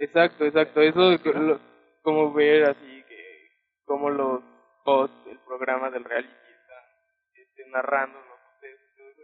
Exacto, 0.00 0.46
exacto. 0.46 0.82
Eso 0.82 1.18
lo- 1.34 1.60
como 2.02 2.34
ver 2.34 2.64
así 2.70 3.04
que 3.08 3.50
como 3.86 4.10
los 4.10 4.42
hosts 4.86 5.26
del 5.26 5.40
programa 5.40 5.90
del 5.90 6.04
reality 6.04 6.30
están 6.32 6.84
este, 7.34 7.66
narrando 7.70 8.18
los 8.20 8.40
sucesos 8.54 8.82
y 8.90 8.96
todo 8.98 9.08
eso, 9.10 9.22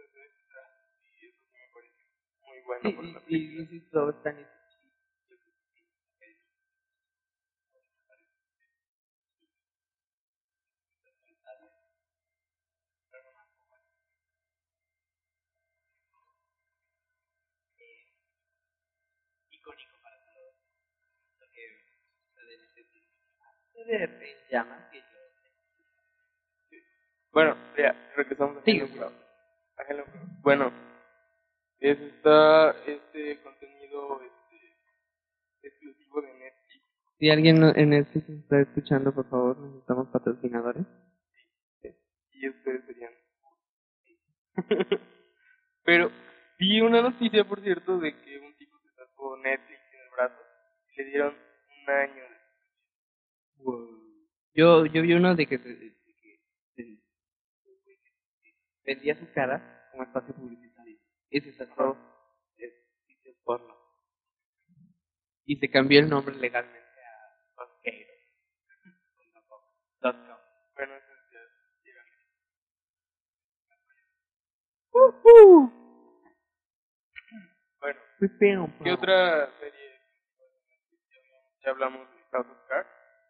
me 1.53 1.73
parece 1.73 2.03
muy 2.47 2.61
bueno 2.65 2.83
Sí, 2.83 2.93
por 2.93 3.05
y, 3.29 4.56
De 23.87 24.35
llamas 24.51 24.91
que 24.91 24.99
yo 24.99 25.05
Bueno, 27.31 27.55
ya, 27.77 27.95
regresamos 28.17 28.57
a 28.57 28.61
Sí. 28.65 28.81
Hello. 28.81 29.07
A. 29.77 30.41
Bueno, 30.41 30.73
es 31.79 31.97
está 31.97 32.71
este 32.85 33.41
contenido 33.43 34.21
este, 34.21 34.75
exclusivo 35.69 36.21
de 36.21 36.33
Netflix. 36.33 36.83
Si 37.17 37.29
alguien 37.29 37.63
en 37.63 38.05
se 38.07 38.19
está 38.19 38.59
escuchando, 38.59 39.15
por 39.15 39.29
favor, 39.29 39.57
necesitamos 39.57 40.09
patrocinadores. 40.09 40.85
y 42.31 42.49
ustedes 42.49 42.83
serían. 42.87 43.13
Pero 45.85 46.11
vi 46.59 46.81
una 46.81 47.01
noticia, 47.01 47.45
por 47.45 47.61
cierto, 47.61 47.99
de 47.99 48.11
que 48.21 48.37
un 48.39 48.53
tipo 48.57 48.77
se 48.79 48.89
tatuó 48.97 49.37
Netflix 49.37 49.79
en 49.93 49.99
el 50.01 50.09
brazo 50.09 50.41
y 50.91 50.97
le 50.97 51.05
dieron 51.05 51.33
un 51.83 51.89
año. 51.89 52.26
Yo, 54.53 54.85
yo 54.87 55.01
vi 55.03 55.13
uno 55.13 55.35
de 55.35 55.47
que, 55.47 55.57
se- 55.59 55.69
de 55.69 55.95
que 56.75 56.97
vendía 58.85 59.17
su 59.19 59.31
cara 59.33 59.89
como 59.91 60.03
espacio 60.03 60.33
publicitario. 60.35 60.97
Y 61.29 61.41
se 61.41 61.51
trató 61.53 61.97
de 62.57 62.71
sitios 63.07 63.35
porno. 63.43 63.75
Y 65.45 65.57
se 65.57 65.69
cambió 65.71 65.99
el 66.01 66.09
nombre 66.09 66.35
legalmente 66.35 67.01
a 67.05 67.35
Rosqueiro.com. 67.57 69.61
Bueno, 70.75 70.95
eso 70.95 71.13
ya 71.33 71.39
llega. 71.83 72.01
Bueno, 77.79 77.99
¿qué 78.83 78.91
otra 78.93 79.51
serie? 79.59 79.99
Ya 81.63 81.71
hablamos 81.71 82.07
de 82.11 82.23
House 82.31 82.47
of 82.47 82.57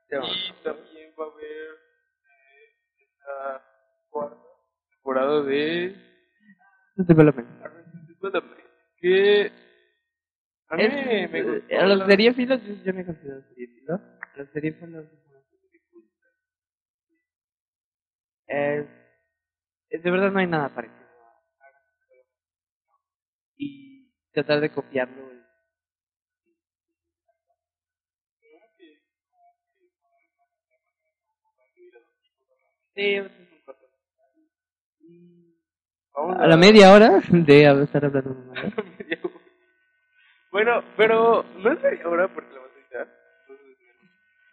Y 0.09 0.63
también 0.63 1.11
va 1.19 1.25
a 1.25 1.27
haber 1.27 1.47
eh, 1.47 2.75
esta 2.99 3.65
cuarta 4.09 4.37
temporada 4.91 5.43
de 5.43 5.95
Development. 6.95 7.47
Development. 8.21 8.59
Que 8.99 9.51
a 10.69 10.75
mí 10.75 10.83
Es- 10.83 10.93
me, 11.05 11.27
me 11.27 11.43
gustó. 11.43 11.75
a 11.77 11.85
los 11.85 11.97
la- 11.99 12.05
seriefilos, 12.07 12.61
yo, 12.63 12.73
yo 12.83 12.93
me 12.93 13.05
considero 13.05 13.41
seriéfilo. 13.49 13.99
Los 14.35 14.49
seriefilos 14.51 15.05
es 15.05 15.25
una 15.27 15.41
serie 15.43 15.81
cool. 15.91 16.03
Es, 18.47 18.85
es- 19.89 20.03
de 20.03 20.11
verdad 20.11 20.31
no 20.31 20.39
hay 20.39 20.47
nada 20.47 20.69
parecido. 20.73 20.97
Y 23.57 24.11
tratar 24.31 24.61
de 24.61 24.71
copiarlo 24.71 25.31
A 36.15 36.47
la 36.47 36.57
media 36.57 36.91
hora 36.91 37.21
de 37.29 37.83
estar 37.83 38.03
hablando 38.03 38.35
Bueno, 40.51 40.83
pero 40.95 41.45
no 41.59 41.71
es 41.73 41.83
media 41.83 42.07
hora 42.07 42.27
porque 42.27 42.51
la 42.55 42.61
vas 42.61 42.71
a 42.71 42.79
editar. 42.79 43.07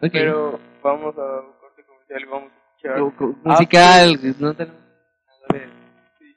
Okay. 0.00 0.10
Pero 0.10 0.60
vamos 0.82 1.16
a 1.16 1.40
un 1.40 1.52
corte 1.58 1.84
comercial, 1.84 2.26
vamos 2.26 2.52
a 2.52 2.56
escuchar. 2.56 3.00
Musical, 3.44 4.18
After, 4.20 4.40
no 4.40 4.54
tenemos 4.54 4.80
nada 5.50 5.70
Sí. 6.18 6.36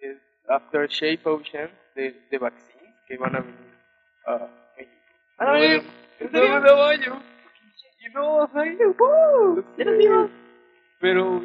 Es 0.00 0.18
After 0.48 0.88
Shape 0.88 1.28
Ocean 1.28 1.70
de, 1.94 2.26
de 2.28 2.38
Vaccines 2.38 2.94
que 3.06 3.16
van 3.18 3.36
a 3.36 3.40
venir 3.40 3.78
a 4.26 4.48
México. 4.76 4.96
¡A 5.38 5.44
la 5.44 5.52
vez! 5.52 5.84
¡Estamos 6.18 6.62
de 6.64 6.72
baño! 6.72 7.22
¡Y 8.00 8.12
no, 8.14 8.50
ahí! 8.54 8.76
¡Wow! 8.98 9.64
¡Ya 9.76 9.84
nos 9.84 9.98
vimos! 9.98 10.30
Pero 11.00 11.42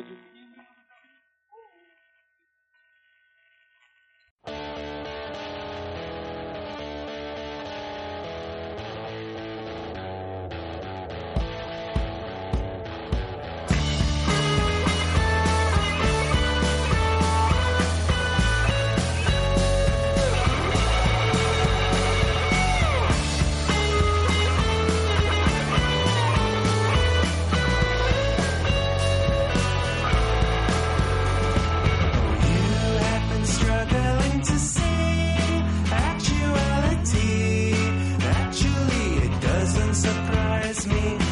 me. 40.88 41.25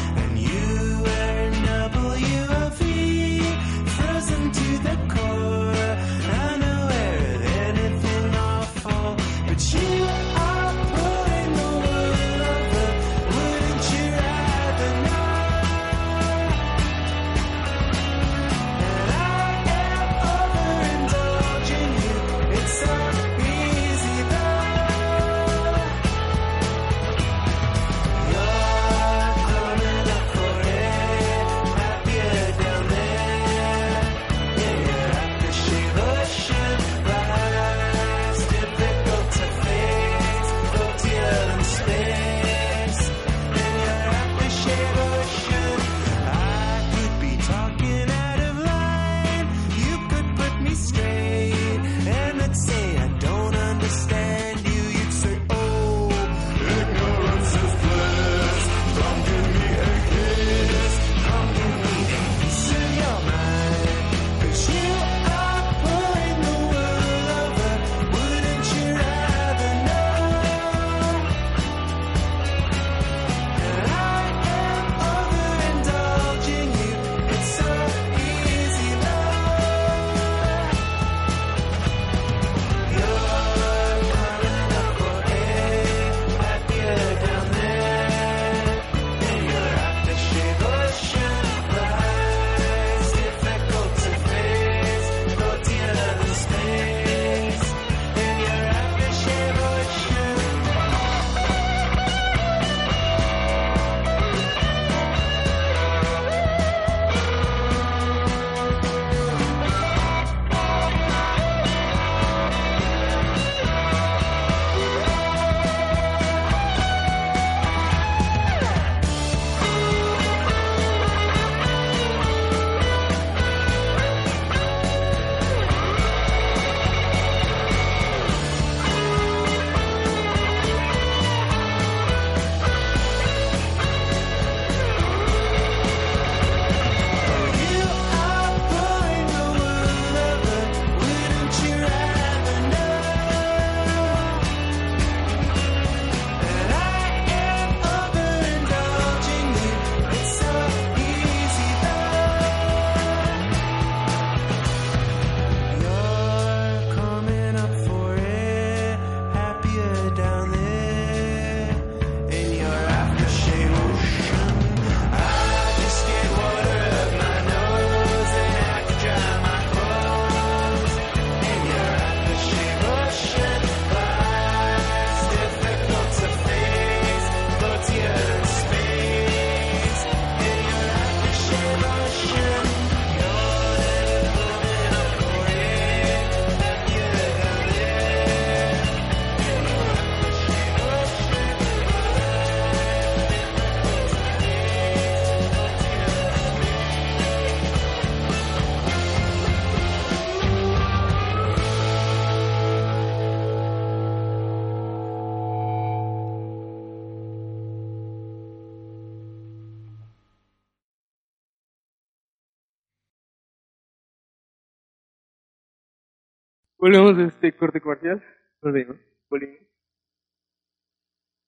Volvemos 216.84 217.16
de 217.16 217.24
este 217.24 217.56
corte 217.56 217.80
comercial. 217.80 218.22
Volvimos. 218.60 218.98
Volvimos. 219.30 219.58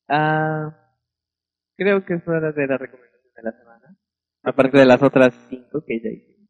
Ah, 0.08 0.74
creo 1.76 2.06
que 2.06 2.14
es 2.14 2.26
hora 2.26 2.52
de 2.52 2.66
la 2.66 2.78
recomendación 2.78 3.34
de 3.34 3.42
la 3.42 3.52
semana. 3.52 3.98
Aparte 4.42 4.78
de 4.78 4.86
las 4.86 5.02
otras 5.02 5.34
cinco 5.50 5.84
que 5.86 6.00
ya 6.00 6.08
hicimos. 6.08 6.48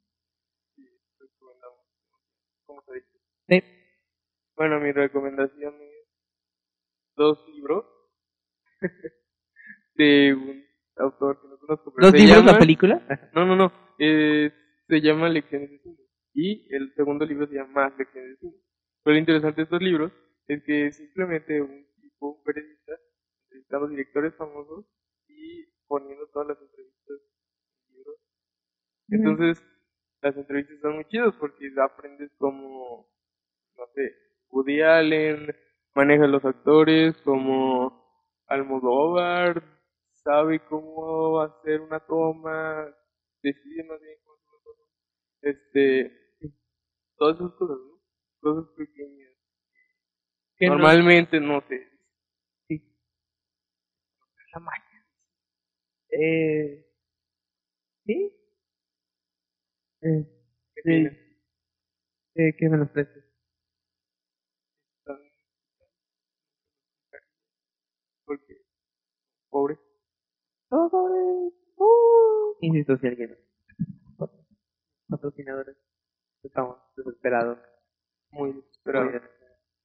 ¿Cómo 2.65 2.81
se 2.83 2.95
dice? 2.95 3.19
Sí. 3.49 3.65
Bueno, 4.55 4.79
mi 4.79 4.93
recomendación 4.93 5.75
es 5.83 6.07
dos 7.17 7.45
libros 7.57 7.87
de 9.97 10.33
un 10.33 10.65
autor 10.95 11.43
que 11.43 11.49
no 11.49 11.59
conozco. 11.59 11.93
Pero 11.93 12.11
libros 12.13 12.45
la 12.45 12.57
película? 12.57 13.31
No, 13.35 13.47
no, 13.47 13.57
no. 13.57 13.73
Se 13.99 15.01
llama 15.01 15.29
Lecciones 15.29 15.73
de 15.73 15.79
Cine. 15.81 15.99
Y 16.35 16.73
el 16.73 16.95
segundo 16.95 17.27
libro 17.27 17.49
se 17.49 17.57
llama 17.57 17.89
Más 17.89 17.99
Lecciones 17.99 18.31
de 18.31 18.37
Cine. 18.37 18.67
Pero 19.07 19.15
lo 19.15 19.21
interesante 19.21 19.61
de 19.61 19.63
estos 19.63 19.81
libros 19.81 20.13
es 20.49 20.65
que 20.65 20.87
es 20.89 20.97
simplemente 20.97 21.63
un 21.63 21.87
tipo, 22.01 22.31
un 22.31 22.43
periodista, 22.43 22.93
entrevistando 23.45 23.87
directores 23.87 24.35
famosos 24.35 24.85
y 25.29 25.65
poniendo 25.87 26.27
todas 26.33 26.49
las 26.49 26.61
entrevistas 26.61 27.19
en 27.89 27.95
libros. 27.99 28.17
Entonces, 29.11 29.65
las 30.23 30.37
entrevistas 30.37 30.81
son 30.81 30.97
muy 30.97 31.05
chidas 31.05 31.37
porque 31.39 31.73
aprendes 31.81 32.33
como, 32.37 33.09
no 33.77 33.87
sé, 33.95 34.13
Woody 34.51 34.81
Allen 34.83 35.55
maneja 35.95 36.25
a 36.25 36.27
los 36.27 36.45
actores, 36.45 37.17
como 37.19 38.05
Almodóvar 38.49 39.63
sabe 40.15 40.59
cómo 40.69 41.43
hacer 41.43 41.81
una 41.81 42.01
toma, 42.01 42.93
decide 43.41 43.85
más 43.85 44.01
bien 44.01 44.19
cómo 44.25 44.35
hacer 44.35 44.51
una 44.51 44.65
toma. 44.65 44.89
Este, 45.43 46.13
todas 47.17 47.37
esas 47.37 47.53
cosas, 47.53 47.77
¿no? 47.87 47.96
Cosas 48.47 48.71
pequeñas. 48.77 49.33
Que 50.57 50.67
no- 50.69 50.75
Normalmente 50.77 51.41
no 51.41 51.61
sé. 51.63 51.91
La 54.55 54.61
magia. 54.61 55.07
Eh, 56.11 56.87
¿Sí? 58.05 58.33
Eh, 60.03 60.25
¿Qué 60.77 60.83
sí. 60.83 60.83
tienes? 60.85 61.13
Eh, 62.37 62.57
¿Qué 62.57 62.69
me 62.69 62.77
los 62.79 62.89
prestes? 62.91 63.25
Porque, 68.25 68.63
pobre. 69.51 69.77
Todo 70.69 70.89
sobre... 70.91 71.53
Uh. 71.79 72.57
Insisto, 72.61 72.97
si 72.99 73.09
alguien... 73.09 73.37
Patrocinadores. 75.09 75.77
Estamos 76.45 76.79
desesperados. 76.97 77.59
Muy 78.31 78.53
desesperado. 78.53 79.11
Muy. 79.11 79.21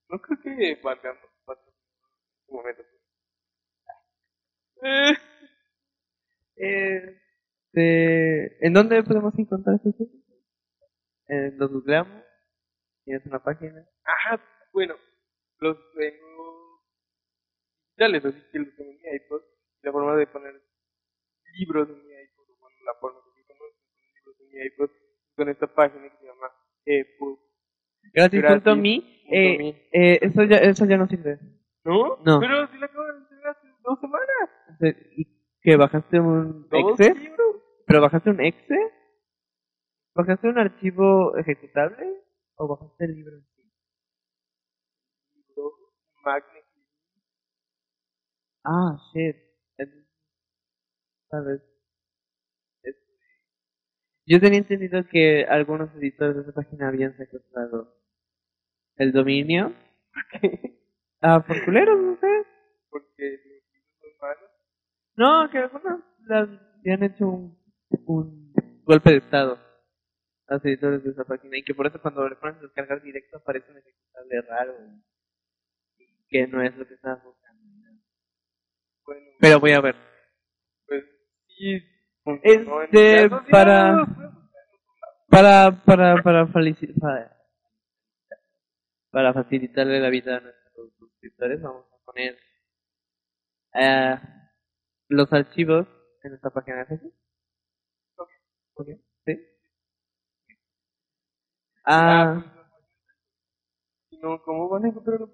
No 0.10 0.22
creo 0.22 0.40
que 0.42 0.50
en 0.50 0.78
un 2.48 2.58
momento. 2.58 2.84
Eh, 4.84 5.18
Este, 7.74 8.68
¿En 8.68 8.74
dónde 8.74 9.02
podemos 9.04 9.34
encontrar 9.40 9.78
estos 9.78 9.98
libros? 9.98 10.22
Eh, 11.28 11.52
¿Los 11.56 11.72
googleamos? 11.72 12.24
¿Tienes 13.06 13.26
una 13.26 13.42
página? 13.42 13.88
Ajá, 14.04 14.44
bueno, 14.74 14.96
los 15.60 15.78
tengo 15.96 16.84
digitales, 17.88 18.26
así 18.26 18.42
que 18.52 18.60
los 18.60 18.76
tengo 18.76 18.92
en 18.92 18.98
mi 18.98 19.16
iPod. 19.16 19.42
La 19.84 19.92
forma 19.92 20.16
de 20.18 20.28
poner 20.28 20.62
libros 21.58 21.90
en 21.90 22.06
mi 22.06 22.14
iPod, 22.14 22.50
o 22.50 22.58
bueno, 22.60 22.78
la 22.86 22.94
forma 23.00 23.20
de 23.20 23.44
poner 23.46 23.74
libros 24.16 24.40
en 24.42 24.50
mi 24.50 24.66
iPod, 24.66 24.90
con 25.36 25.50
esta 25.50 25.68
página 25.74 26.10
que 26.12 26.18
se 26.18 26.26
llama 26.26 26.52
ePub. 26.86 27.40
Gratis. 28.14 28.42
Gratis. 28.42 28.64
punto 28.64 28.76
me. 28.82 28.96
punto 29.00 29.12
Eh, 29.34 29.90
eh, 29.94 30.20
eso, 30.22 30.44
ya, 30.44 30.58
eso 30.58 30.86
ya 30.86 30.98
no 30.98 31.08
sirve. 31.08 31.40
¿No? 31.86 32.18
no. 32.26 32.40
Pero 32.40 32.68
si 32.68 32.78
la 32.78 32.86
acabo 32.86 33.06
de 33.08 33.18
entregar 33.20 33.56
hace 33.58 33.68
dos 33.84 34.00
semanas. 34.00 34.98
¿Y 35.16 35.26
¿Que 35.62 35.76
bajaste 35.78 36.20
un 36.20 36.68
¿Dos 36.70 37.00
exe? 37.00 37.14
libros? 37.16 37.56
¿Pero 37.88 38.02
bajaste 38.02 38.30
un 38.30 38.42
exe? 38.42 38.76
¿Bajaste 40.16 40.48
un 40.50 40.58
archivo 40.60 41.38
ejecutable? 41.38 42.06
¿O 42.56 42.68
bajaste 42.68 43.06
el 43.06 43.16
libro 43.16 43.36
en 43.38 43.44
sí? 43.56 43.72
Ah, 48.64 48.96
shit. 49.14 49.36
En- 49.78 50.08
¿Sabes? 51.30 51.62
Yo 54.32 54.40
tenía 54.40 54.60
entendido 54.60 55.06
que 55.12 55.44
algunos 55.44 55.94
editores 55.96 56.38
de 56.38 56.44
esa 56.44 56.54
página 56.54 56.88
habían 56.88 57.18
secuestrado 57.18 57.94
el 58.96 59.12
dominio. 59.12 59.74
ah, 61.22 61.44
por 61.46 61.66
culeros, 61.66 62.00
no 62.00 62.16
sé. 62.16 62.46
Porque 62.90 63.40
los 64.02 64.22
malos. 64.22 64.50
No, 65.18 65.50
que 65.52 65.58
algunos 65.58 66.00
las 66.28 66.48
habían 66.80 67.04
hecho 67.04 67.28
un, 67.28 67.60
un 68.06 68.54
golpe 68.86 69.10
de 69.10 69.18
estado 69.18 69.60
a 70.48 70.54
los 70.54 70.64
editores 70.64 71.04
de 71.04 71.12
esa 71.12 71.26
página 71.26 71.58
y 71.58 71.64
que 71.64 71.76
por 71.76 71.88
eso 71.88 72.02
cuando 72.02 72.30
le 72.30 72.38
pones 72.38 72.56
a 72.56 72.62
descargar 72.62 73.02
directo 73.02 73.36
aparece 73.36 73.70
un 73.70 73.80
ejecutable 73.80 74.42
raro 74.44 74.74
y 75.98 76.26
que 76.30 76.48
no 76.48 76.62
es 76.62 76.74
lo 76.78 76.88
que 76.88 76.94
estabas 76.94 77.22
buscando. 77.22 77.62
Bueno, 79.06 79.28
Pero 79.42 79.60
voy 79.60 79.72
a 79.72 79.82
ver. 79.82 79.96
pues 80.88 81.04
sí. 81.50 81.82
Este, 82.44 83.30
sí, 83.30 83.36
para-. 83.50 84.06
Para, 85.32 85.82
para, 85.86 86.22
para, 86.22 86.48
para, 89.12 89.34
facilitarle 89.34 90.02
la 90.02 90.10
vida 90.10 90.36
a 90.36 90.40
nuestros 90.42 90.94
suscriptores, 91.00 91.62
vamos 91.62 91.86
a 91.86 92.04
poner 92.04 92.38
eh, 93.76 94.20
los 95.08 95.32
archivos 95.32 95.88
en 96.24 96.34
esta 96.34 96.50
página 96.50 96.80
de 96.80 96.86
Facebook. 96.86 97.16
Ok, 98.74 98.88
¿sí? 99.26 99.40
Ah, 101.86 102.44
No, 104.22 104.42
¿cómo 104.44 104.68
van 104.68 104.84
a 104.84 104.88
encontrar 104.90 105.22
los 105.22 105.30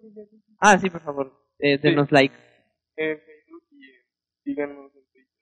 ah, 0.59 0.77
sí, 0.77 0.91
por 0.91 1.01
favor, 1.01 1.33
eh, 1.57 1.79
denos 1.79 2.11
like. 2.11 2.35
En 2.97 3.19
Facebook 3.19 3.63
y 3.71 3.83
síganos 4.43 4.95
en 4.95 5.05
Twitter. 5.11 5.33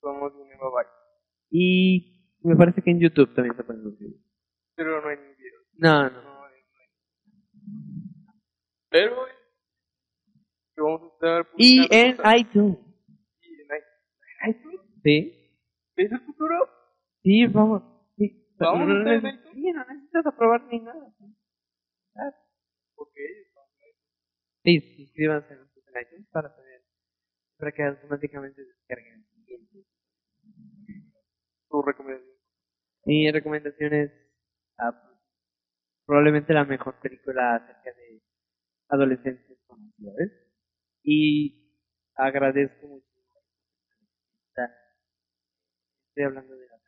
Somos 0.00 0.32
Cinema 0.32 0.70
Byte. 0.70 0.97
Y 1.50 2.36
me 2.42 2.56
parece 2.56 2.82
que 2.82 2.90
en 2.90 3.00
YouTube 3.00 3.34
también 3.34 3.56
se 3.56 3.64
pueden 3.64 3.82
suscribir. 3.82 4.16
Pero 4.74 5.00
no 5.00 5.08
hay 5.08 5.16
ni 5.16 5.34
videos. 5.34 5.64
No, 5.74 6.10
no. 6.10 6.22
No. 6.22 6.38
Pero 8.90 9.26
eh, 9.28 9.32
vamos 10.76 11.02
a 11.02 11.14
estar 11.14 11.48
Y 11.56 11.86
en 11.94 12.16
cosas. 12.16 12.38
iTunes. 12.40 12.78
Y 13.42 13.54
en 13.60 14.50
iTunes. 14.50 14.80
¿Sí? 15.02 15.34
¿Es 15.96 16.12
el 16.12 16.20
futuro? 16.20 16.54
Sí, 17.22 17.46
vamos. 17.46 17.82
Sí. 18.16 18.46
¿Vamos 18.58 18.88
no, 18.88 18.94
a 18.94 18.98
estar 18.98 19.14
en 19.14 19.34
iTunes? 19.38 19.54
sí, 19.54 19.72
no 19.72 19.84
necesitas 19.84 20.26
aprobar 20.26 20.62
ni 20.70 20.80
nada. 20.80 21.14
Ok. 22.96 23.14
Sí, 24.64 24.80
suscríbanse 24.96 25.52
a 25.54 25.56
nosotros 25.56 25.84
en 25.94 26.02
iTunes 26.02 26.28
para 26.30 26.54
tener, 26.54 26.82
para 27.58 27.72
que 27.72 27.82
automáticamente 27.84 28.64
descarguen. 28.64 29.26
Tu 31.70 31.82
recomendación. 31.82 32.36
Mi 33.04 33.30
recomendación 33.30 33.92
es 33.94 34.12
ah, 34.78 34.92
probablemente 36.06 36.52
la 36.52 36.64
mejor 36.64 36.98
película 37.00 37.56
acerca 37.56 37.92
de 37.96 38.22
adolescentes 38.88 39.58
conocedores. 39.66 40.32
Y 41.02 41.74
agradezco 42.14 42.86
mucho. 42.86 43.06
Estoy 46.08 46.24
hablando 46.24 46.56
de 46.56 46.66
la 46.66 46.78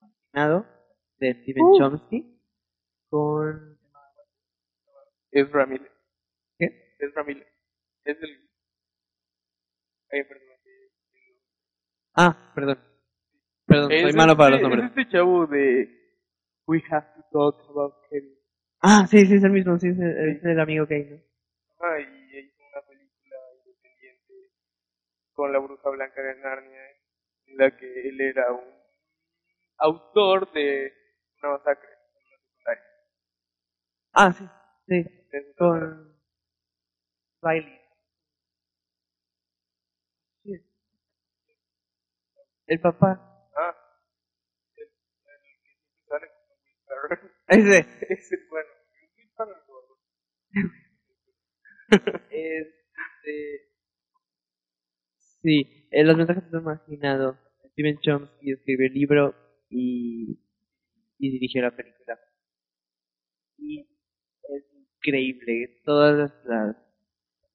Marginado 0.00 0.66
de 1.18 1.32
Steven 1.42 1.62
Uh. 1.64 1.78
Chomsky 1.78 2.40
con 3.08 3.78
Es 5.30 5.50
Ramírez. 5.50 5.90
¿qué? 6.58 6.96
Es 6.98 7.14
Ramírez. 7.14 7.48
Es 8.04 8.16
el. 8.20 8.50
Ay, 10.10 10.24
perdón. 10.24 10.46
Ah, 12.14 12.52
perdón. 12.54 12.89
Perdón, 13.70 13.92
Es 13.92 14.02
soy 14.02 14.12
malo 14.14 14.36
para 14.36 14.50
los 14.50 14.58
este- 14.58 14.68
nombres. 14.68 14.90
Es 14.90 14.98
este 14.98 15.12
chavo 15.12 15.46
de. 15.46 15.96
We 16.66 16.82
have 16.90 17.06
to 17.14 17.22
talk 17.30 17.70
about 17.70 17.94
Kevin. 18.10 18.34
Ah, 18.82 19.06
sí, 19.08 19.24
sí, 19.26 19.34
es 19.36 19.44
el 19.44 19.52
mismo, 19.52 19.78
sí, 19.78 19.88
es 19.90 19.98
el, 19.98 20.30
es 20.36 20.44
el 20.44 20.58
amigo 20.58 20.86
gay, 20.86 21.04
¿no? 21.08 21.16
Ah, 21.78 22.00
y 22.00 22.38
hizo 22.38 22.62
una 22.72 22.82
película 22.88 23.36
independiente 23.64 24.34
con 25.34 25.52
la 25.52 25.58
bruja 25.60 25.88
blanca 25.90 26.20
de 26.20 26.34
Narnia, 26.40 26.80
en 27.46 27.56
la 27.58 27.76
que 27.76 28.08
él 28.08 28.20
era 28.20 28.50
un 28.52 28.64
autor 29.78 30.50
de 30.52 30.92
una 31.42 31.52
masacre 31.52 31.88
en 31.90 32.26
una 32.26 32.38
secundaria. 32.38 32.84
Ah, 34.14 34.32
sí, 34.32 34.44
sí, 34.88 35.04
trata. 35.30 35.54
con 35.58 36.16
Riley. 37.42 37.78
Sí. 40.42 40.52
El 42.66 42.80
papá. 42.80 43.26
Ese. 47.48 47.86
Ese, 48.08 48.36
bueno. 48.48 48.68
Este. 52.30 53.70
Sí, 55.42 55.88
eh, 55.90 56.04
los 56.04 56.16
mensajes 56.16 56.50
del 56.50 56.62
marginado. 56.62 57.38
Steven 57.72 57.98
Chomsky 58.00 58.52
escribió 58.52 58.86
el 58.86 58.92
libro 58.94 59.34
y, 59.70 60.38
y 61.18 61.30
dirigió 61.30 61.62
la 61.62 61.74
película. 61.74 62.18
Y 63.58 63.80
es 63.80 64.64
increíble. 64.74 65.80
Todas 65.84 66.16
las, 66.16 66.44
las 66.44 66.76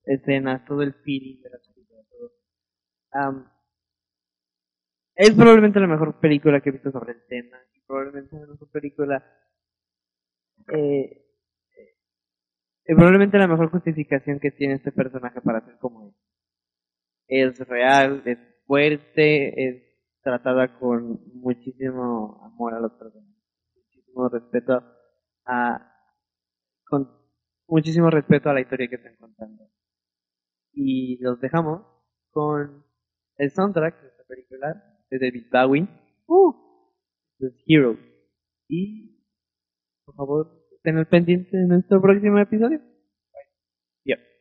escenas, 0.05 0.65
todo 0.65 0.81
el 0.81 0.93
feeling 0.93 1.41
de 1.41 1.49
la 1.49 1.59
película, 1.59 2.01
todo. 2.09 2.31
Am, 3.11 3.51
es 5.15 5.31
probablemente 5.33 5.79
la 5.79 5.87
mejor 5.87 6.19
película 6.19 6.59
que 6.59 6.69
he 6.69 6.73
visto 6.73 6.91
sobre 6.91 7.13
el 7.13 7.25
tema. 7.27 7.57
Probablemente 7.88 8.36
la 8.39 8.47
mejor 8.47 8.69
película. 8.71 9.23
Eh, 10.73 11.25
eh, 12.86 12.95
probablemente 12.95 13.38
la 13.38 13.47
mejor 13.47 13.69
justificación 13.69 14.39
que 14.39 14.51
tiene 14.51 14.75
este 14.75 14.91
personaje 14.91 15.41
para 15.41 15.65
ser 15.65 15.77
como 15.79 16.07
es. 16.07 16.15
Es 17.27 17.67
real, 17.67 18.21
es 18.25 18.38
fuerte, 18.67 19.67
es 19.67 19.83
tratada 20.21 20.79
con 20.79 21.19
muchísimo 21.33 22.41
amor 22.43 22.73
a 22.73 22.79
los 22.79 22.91
personajes, 22.93 23.43
muchísimo 23.75 24.29
respeto 24.29 24.83
a, 25.45 25.91
con 26.86 27.09
muchísimo 27.67 28.09
respeto 28.09 28.49
a 28.49 28.53
la 28.53 28.61
historia 28.61 28.88
que 28.88 28.95
están 28.95 29.15
contando. 29.17 29.69
Y 30.71 31.17
los 31.21 31.39
dejamos 31.39 31.83
con 32.31 32.86
el 33.38 33.51
soundtrack 33.51 34.01
de 34.01 34.07
esta 34.07 34.23
película 34.23 34.99
de 35.09 35.19
David 35.19 35.45
Bowie, 35.51 35.88
uh, 36.27 36.64
The 37.39 37.47
Hero. 37.67 37.97
Y, 38.67 39.23
por 40.05 40.15
favor, 40.15 40.67
estén 40.75 40.97
al 40.97 41.07
pendiente 41.07 41.55
de 41.57 41.67
nuestro 41.67 42.01
próximo 42.01 42.39
episodio. 42.39 42.81
Yep. 44.05 44.19
I 44.19 44.34